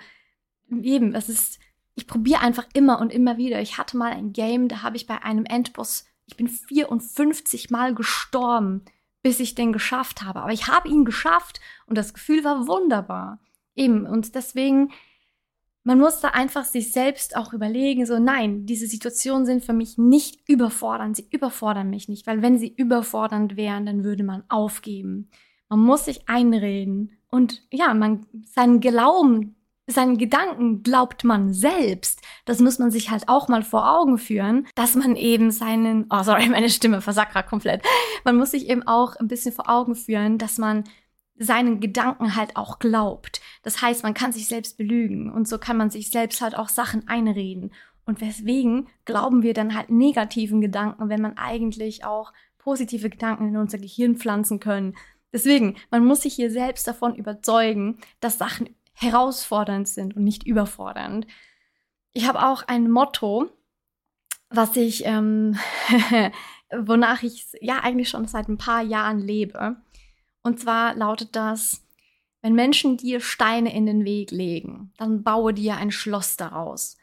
eben, 0.71 1.13
es 1.15 1.27
ist, 1.27 1.59
ich 1.95 2.07
probiere 2.07 2.41
einfach 2.41 2.65
immer 2.73 3.01
und 3.01 3.11
immer 3.11 3.37
wieder. 3.37 3.59
Ich 3.61 3.77
hatte 3.77 3.97
mal 3.97 4.13
ein 4.13 4.31
Game, 4.31 4.69
da 4.69 4.83
habe 4.83 4.95
ich 4.95 5.07
bei 5.07 5.21
einem 5.23 5.45
Endboss, 5.45 6.05
ich 6.25 6.37
bin 6.37 6.47
54 6.47 7.71
Mal 7.71 7.93
gestorben, 7.93 8.85
bis 9.21 9.39
ich 9.39 9.55
den 9.55 9.73
geschafft 9.73 10.21
habe. 10.21 10.41
Aber 10.41 10.53
ich 10.53 10.67
habe 10.67 10.87
ihn 10.87 11.03
geschafft 11.03 11.59
und 11.87 11.97
das 11.97 12.13
Gefühl 12.13 12.43
war 12.43 12.67
wunderbar. 12.67 13.39
Eben, 13.75 14.05
und 14.05 14.35
deswegen, 14.35 14.91
man 15.83 15.99
muss 15.99 16.19
da 16.19 16.29
einfach 16.29 16.65
sich 16.65 16.91
selbst 16.91 17.35
auch 17.35 17.53
überlegen, 17.53 18.05
so 18.05 18.19
nein, 18.19 18.65
diese 18.65 18.87
Situationen 18.87 19.45
sind 19.45 19.63
für 19.63 19.73
mich 19.73 19.97
nicht 19.97 20.47
überfordernd, 20.47 21.15
sie 21.15 21.27
überfordern 21.31 21.89
mich 21.89 22.09
nicht, 22.09 22.27
weil 22.27 22.41
wenn 22.41 22.59
sie 22.59 22.73
überfordernd 22.73 23.55
wären, 23.55 23.85
dann 23.85 24.03
würde 24.03 24.23
man 24.23 24.43
aufgeben. 24.49 25.29
Man 25.67 25.79
muss 25.79 26.05
sich 26.05 26.27
einreden 26.27 27.18
und 27.29 27.63
ja, 27.71 27.93
man 27.93 28.25
seinen 28.45 28.79
Glauben, 28.79 29.55
seinen 29.87 30.17
Gedanken 30.17 30.83
glaubt 30.83 31.23
man 31.23 31.53
selbst. 31.53 32.21
Das 32.45 32.59
muss 32.59 32.79
man 32.79 32.91
sich 32.91 33.09
halt 33.09 33.27
auch 33.27 33.47
mal 33.47 33.63
vor 33.63 33.91
Augen 33.91 34.17
führen, 34.17 34.67
dass 34.75 34.95
man 34.95 35.15
eben 35.15 35.51
seinen, 35.51 36.05
oh 36.09 36.23
sorry, 36.23 36.47
meine 36.49 36.69
Stimme 36.69 37.01
versagt 37.01 37.33
gerade 37.33 37.47
komplett. 37.47 37.83
Man 38.23 38.37
muss 38.37 38.51
sich 38.51 38.69
eben 38.69 38.83
auch 38.83 39.15
ein 39.15 39.27
bisschen 39.27 39.53
vor 39.53 39.69
Augen 39.69 39.95
führen, 39.95 40.37
dass 40.37 40.57
man 40.57 40.83
seinen 41.39 41.79
Gedanken 41.79 42.35
halt 42.35 42.57
auch 42.57 42.79
glaubt. 42.79 43.41
Das 43.63 43.81
heißt, 43.81 44.03
man 44.03 44.13
kann 44.13 44.33
sich 44.33 44.47
selbst 44.47 44.77
belügen 44.77 45.31
und 45.31 45.47
so 45.47 45.57
kann 45.57 45.77
man 45.77 45.89
sich 45.89 46.09
selbst 46.09 46.41
halt 46.41 46.57
auch 46.57 46.69
Sachen 46.69 47.07
einreden. 47.07 47.71
Und 48.05 48.21
weswegen 48.21 48.87
glauben 49.05 49.43
wir 49.43 49.53
dann 49.53 49.75
halt 49.75 49.89
negativen 49.89 50.61
Gedanken, 50.61 51.09
wenn 51.09 51.21
man 51.21 51.37
eigentlich 51.37 52.03
auch 52.03 52.33
positive 52.57 53.09
Gedanken 53.09 53.49
in 53.49 53.57
unser 53.57 53.77
Gehirn 53.77 54.17
pflanzen 54.17 54.59
können. 54.59 54.95
Deswegen, 55.31 55.77
man 55.91 56.05
muss 56.05 56.21
sich 56.21 56.33
hier 56.33 56.51
selbst 56.51 56.87
davon 56.87 57.15
überzeugen, 57.15 57.99
dass 58.19 58.37
Sachen 58.37 58.75
herausfordernd 58.93 59.87
sind 59.87 60.15
und 60.15 60.23
nicht 60.23 60.45
überfordernd. 60.45 61.27
Ich 62.11 62.27
habe 62.27 62.45
auch 62.45 62.63
ein 62.67 62.89
Motto, 62.89 63.49
was 64.49 64.75
ich, 64.75 65.05
ähm, 65.05 65.57
wonach 66.75 67.23
ich 67.23 67.47
ja 67.61 67.79
eigentlich 67.79 68.09
schon 68.09 68.27
seit 68.27 68.47
ein 68.49 68.57
paar 68.57 68.81
Jahren 68.81 69.19
lebe. 69.19 69.77
Und 70.41 70.59
zwar 70.59 70.95
lautet 70.95 71.35
das, 71.35 71.83
wenn 72.41 72.53
Menschen 72.53 72.97
dir 72.97 73.19
Steine 73.19 73.73
in 73.73 73.85
den 73.85 74.05
Weg 74.05 74.31
legen, 74.31 74.93
dann 74.97 75.23
baue 75.23 75.53
dir 75.53 75.75
ein 75.75 75.91
Schloss 75.91 76.37
daraus. 76.37 76.97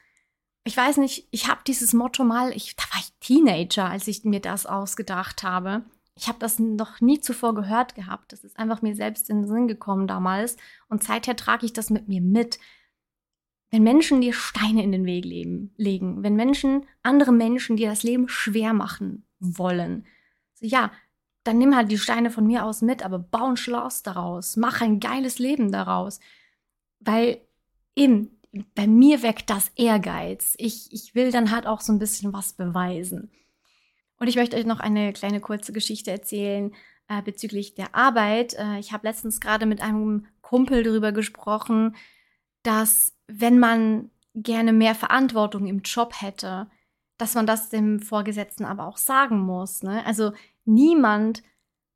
Ich 0.64 0.76
weiß 0.76 0.96
nicht, 0.96 1.28
ich 1.30 1.48
habe 1.48 1.60
dieses 1.66 1.92
Motto 1.92 2.24
mal, 2.24 2.52
ich, 2.52 2.74
da 2.74 2.82
war 2.92 3.00
ich 3.00 3.12
Teenager, 3.20 3.88
als 3.88 4.08
ich 4.08 4.24
mir 4.24 4.40
das 4.40 4.66
ausgedacht 4.66 5.42
habe. 5.42 5.84
Ich 6.18 6.28
habe 6.28 6.38
das 6.38 6.58
noch 6.58 7.00
nie 7.00 7.20
zuvor 7.20 7.54
gehört 7.54 7.94
gehabt. 7.94 8.32
Das 8.32 8.42
ist 8.42 8.58
einfach 8.58 8.80
mir 8.80 8.96
selbst 8.96 9.28
in 9.28 9.42
den 9.42 9.48
Sinn 9.48 9.68
gekommen 9.68 10.06
damals. 10.06 10.56
Und 10.88 11.02
seither 11.02 11.36
trage 11.36 11.66
ich 11.66 11.74
das 11.74 11.90
mit 11.90 12.08
mir 12.08 12.22
mit. 12.22 12.58
Wenn 13.70 13.82
Menschen 13.82 14.22
dir 14.22 14.32
Steine 14.32 14.82
in 14.82 14.92
den 14.92 15.04
Weg 15.04 15.24
leben, 15.24 15.74
legen, 15.76 16.22
wenn 16.22 16.34
Menschen, 16.34 16.86
andere 17.02 17.32
Menschen 17.32 17.76
dir 17.76 17.90
das 17.90 18.02
Leben 18.02 18.28
schwer 18.28 18.72
machen 18.72 19.26
wollen, 19.40 20.06
so, 20.54 20.66
ja, 20.66 20.90
dann 21.44 21.58
nimm 21.58 21.76
halt 21.76 21.90
die 21.90 21.98
Steine 21.98 22.30
von 22.30 22.46
mir 22.46 22.64
aus 22.64 22.80
mit, 22.80 23.04
aber 23.04 23.18
bau 23.18 23.46
ein 23.50 23.56
Schloss 23.56 24.02
daraus, 24.02 24.56
mach 24.56 24.80
ein 24.80 25.00
geiles 25.00 25.38
Leben 25.38 25.70
daraus. 25.70 26.20
Weil 27.00 27.40
eben, 27.94 28.30
bei 28.74 28.86
mir 28.86 29.22
weckt 29.22 29.50
das 29.50 29.70
Ehrgeiz. 29.76 30.54
Ich, 30.58 30.92
ich 30.92 31.14
will 31.14 31.30
dann 31.30 31.50
halt 31.50 31.66
auch 31.66 31.80
so 31.82 31.92
ein 31.92 31.98
bisschen 31.98 32.32
was 32.32 32.54
beweisen. 32.54 33.30
Und 34.18 34.28
ich 34.28 34.36
möchte 34.36 34.56
euch 34.56 34.66
noch 34.66 34.80
eine 34.80 35.12
kleine 35.12 35.40
kurze 35.40 35.72
Geschichte 35.72 36.10
erzählen 36.10 36.74
äh, 37.08 37.22
bezüglich 37.22 37.74
der 37.74 37.94
Arbeit. 37.94 38.54
Äh, 38.54 38.78
ich 38.78 38.92
habe 38.92 39.06
letztens 39.06 39.40
gerade 39.40 39.66
mit 39.66 39.80
einem 39.80 40.26
Kumpel 40.40 40.82
darüber 40.82 41.12
gesprochen, 41.12 41.96
dass 42.62 43.14
wenn 43.26 43.58
man 43.58 44.10
gerne 44.34 44.72
mehr 44.72 44.94
Verantwortung 44.94 45.66
im 45.66 45.80
Job 45.80 46.14
hätte, 46.20 46.68
dass 47.18 47.34
man 47.34 47.46
das 47.46 47.70
dem 47.70 48.00
Vorgesetzten 48.00 48.64
aber 48.64 48.86
auch 48.86 48.98
sagen 48.98 49.38
muss. 49.40 49.82
Ne? 49.82 50.04
Also 50.04 50.32
niemand 50.64 51.42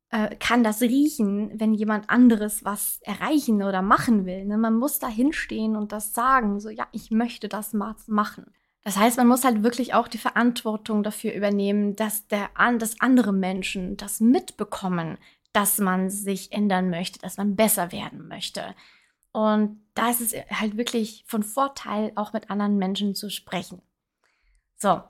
äh, 0.09 0.35
kann 0.35 0.63
das 0.63 0.81
riechen, 0.81 1.51
wenn 1.59 1.73
jemand 1.73 2.09
anderes 2.09 2.65
was 2.65 2.99
erreichen 3.03 3.61
oder 3.63 3.81
machen 3.81 4.25
will. 4.25 4.45
Ne? 4.45 4.57
Man 4.57 4.75
muss 4.75 4.99
da 4.99 5.07
hinstehen 5.07 5.75
und 5.75 5.91
das 5.91 6.13
sagen, 6.13 6.59
so 6.59 6.69
ja, 6.69 6.87
ich 6.91 7.11
möchte 7.11 7.47
das 7.47 7.73
machen. 7.73 8.51
Das 8.83 8.97
heißt, 8.97 9.17
man 9.17 9.27
muss 9.27 9.43
halt 9.43 9.63
wirklich 9.63 9.93
auch 9.93 10.07
die 10.07 10.17
Verantwortung 10.17 11.03
dafür 11.03 11.33
übernehmen, 11.33 11.95
dass 11.95 12.27
der 12.27 12.49
dass 12.79 12.99
andere 12.99 13.31
Menschen 13.31 13.95
das 13.95 14.19
mitbekommen, 14.19 15.17
dass 15.53 15.77
man 15.77 16.09
sich 16.09 16.51
ändern 16.51 16.89
möchte, 16.89 17.19
dass 17.19 17.37
man 17.37 17.55
besser 17.55 17.91
werden 17.91 18.27
möchte. 18.27 18.75
Und 19.33 19.79
da 19.93 20.09
ist 20.09 20.21
es 20.21 20.33
halt 20.49 20.77
wirklich 20.77 21.23
von 21.27 21.43
Vorteil, 21.43 22.11
auch 22.15 22.33
mit 22.33 22.49
anderen 22.49 22.77
Menschen 22.77 23.15
zu 23.15 23.29
sprechen. 23.29 23.81
So. 24.77 25.01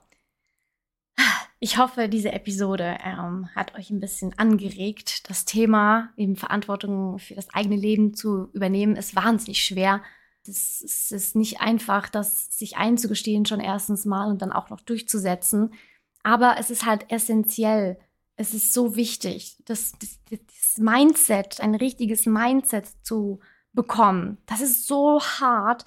Ich 1.64 1.78
hoffe, 1.78 2.08
diese 2.08 2.32
Episode 2.32 2.98
ähm, 3.04 3.48
hat 3.54 3.76
euch 3.76 3.90
ein 3.90 4.00
bisschen 4.00 4.36
angeregt. 4.36 5.30
Das 5.30 5.44
Thema, 5.44 6.10
eben 6.16 6.34
Verantwortung 6.34 7.20
für 7.20 7.36
das 7.36 7.54
eigene 7.54 7.76
Leben 7.76 8.14
zu 8.14 8.50
übernehmen, 8.52 8.96
ist 8.96 9.14
wahnsinnig 9.14 9.62
schwer. 9.62 10.02
Es, 10.46 10.82
es 10.82 11.12
ist 11.12 11.36
nicht 11.36 11.60
einfach, 11.60 12.08
das 12.08 12.56
sich 12.56 12.76
einzugestehen, 12.76 13.46
schon 13.46 13.60
erstens 13.60 14.04
mal 14.04 14.28
und 14.28 14.42
dann 14.42 14.52
auch 14.52 14.70
noch 14.70 14.80
durchzusetzen. 14.80 15.74
Aber 16.22 16.56
es 16.58 16.70
ist 16.70 16.84
halt 16.84 17.10
essentiell. 17.10 17.98
Es 18.36 18.54
ist 18.54 18.72
so 18.72 18.96
wichtig, 18.96 19.56
das, 19.66 19.92
das, 19.98 20.18
das 20.30 20.78
Mindset, 20.78 21.60
ein 21.60 21.74
richtiges 21.74 22.26
Mindset 22.26 22.86
zu 23.02 23.40
bekommen. 23.72 24.38
Das 24.46 24.60
ist 24.60 24.86
so 24.86 25.20
hart, 25.20 25.84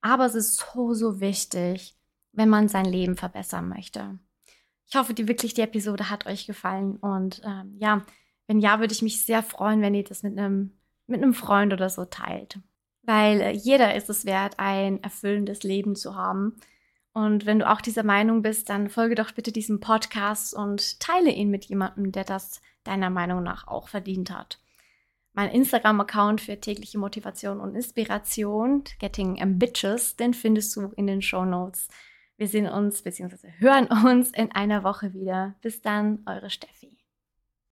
aber 0.00 0.26
es 0.26 0.34
ist 0.34 0.56
so, 0.56 0.94
so 0.94 1.20
wichtig, 1.20 1.96
wenn 2.32 2.48
man 2.48 2.68
sein 2.68 2.86
Leben 2.86 3.16
verbessern 3.16 3.68
möchte. 3.68 4.18
Ich 4.88 4.96
hoffe, 4.96 5.14
die 5.14 5.28
wirklich 5.28 5.54
die 5.54 5.60
Episode 5.60 6.10
hat 6.10 6.26
euch 6.26 6.46
gefallen 6.46 6.96
und 6.96 7.42
ähm, 7.44 7.76
ja, 7.78 8.02
wenn 8.46 8.58
ja, 8.58 8.80
würde 8.80 8.92
ich 8.92 9.02
mich 9.02 9.24
sehr 9.24 9.42
freuen, 9.42 9.80
wenn 9.80 9.94
ihr 9.94 10.04
das 10.04 10.22
mit 10.22 10.36
einem 10.38 10.72
mit 11.06 11.22
einem 11.22 11.34
Freund 11.34 11.72
oder 11.72 11.88
so 11.90 12.04
teilt 12.04 12.58
weil 13.02 13.40
äh, 13.40 13.50
jeder 13.50 13.94
ist 13.94 14.10
es 14.10 14.24
wert, 14.24 14.54
ein 14.58 15.02
erfüllendes 15.02 15.62
Leben 15.62 15.96
zu 15.96 16.14
haben. 16.14 16.56
Und 17.12 17.44
wenn 17.44 17.58
du 17.58 17.70
auch 17.70 17.80
dieser 17.80 18.04
Meinung 18.04 18.42
bist, 18.42 18.70
dann 18.70 18.88
folge 18.88 19.14
doch 19.14 19.32
bitte 19.32 19.52
diesem 19.52 19.80
Podcast 19.80 20.54
und 20.54 20.98
teile 21.00 21.30
ihn 21.30 21.50
mit 21.50 21.66
jemandem, 21.66 22.10
der 22.10 22.24
das 22.24 22.62
deiner 22.84 23.10
Meinung 23.10 23.42
nach 23.42 23.68
auch 23.68 23.88
verdient 23.88 24.30
hat. 24.30 24.58
Mein 25.34 25.50
Instagram-Account 25.50 26.40
für 26.40 26.60
tägliche 26.60 26.98
Motivation 26.98 27.60
und 27.60 27.74
Inspiration, 27.74 28.84
Getting 28.98 29.40
Ambitious, 29.40 30.16
den 30.16 30.34
findest 30.34 30.76
du 30.76 30.92
in 30.96 31.06
den 31.06 31.22
Show 31.22 31.44
Notes. 31.44 31.88
Wir 32.36 32.48
sehen 32.48 32.68
uns 32.68 33.02
bzw. 33.02 33.48
hören 33.58 33.86
uns 34.06 34.30
in 34.30 34.52
einer 34.52 34.84
Woche 34.84 35.14
wieder. 35.14 35.54
Bis 35.62 35.80
dann, 35.80 36.22
eure 36.26 36.50
Steffi. 36.50 37.01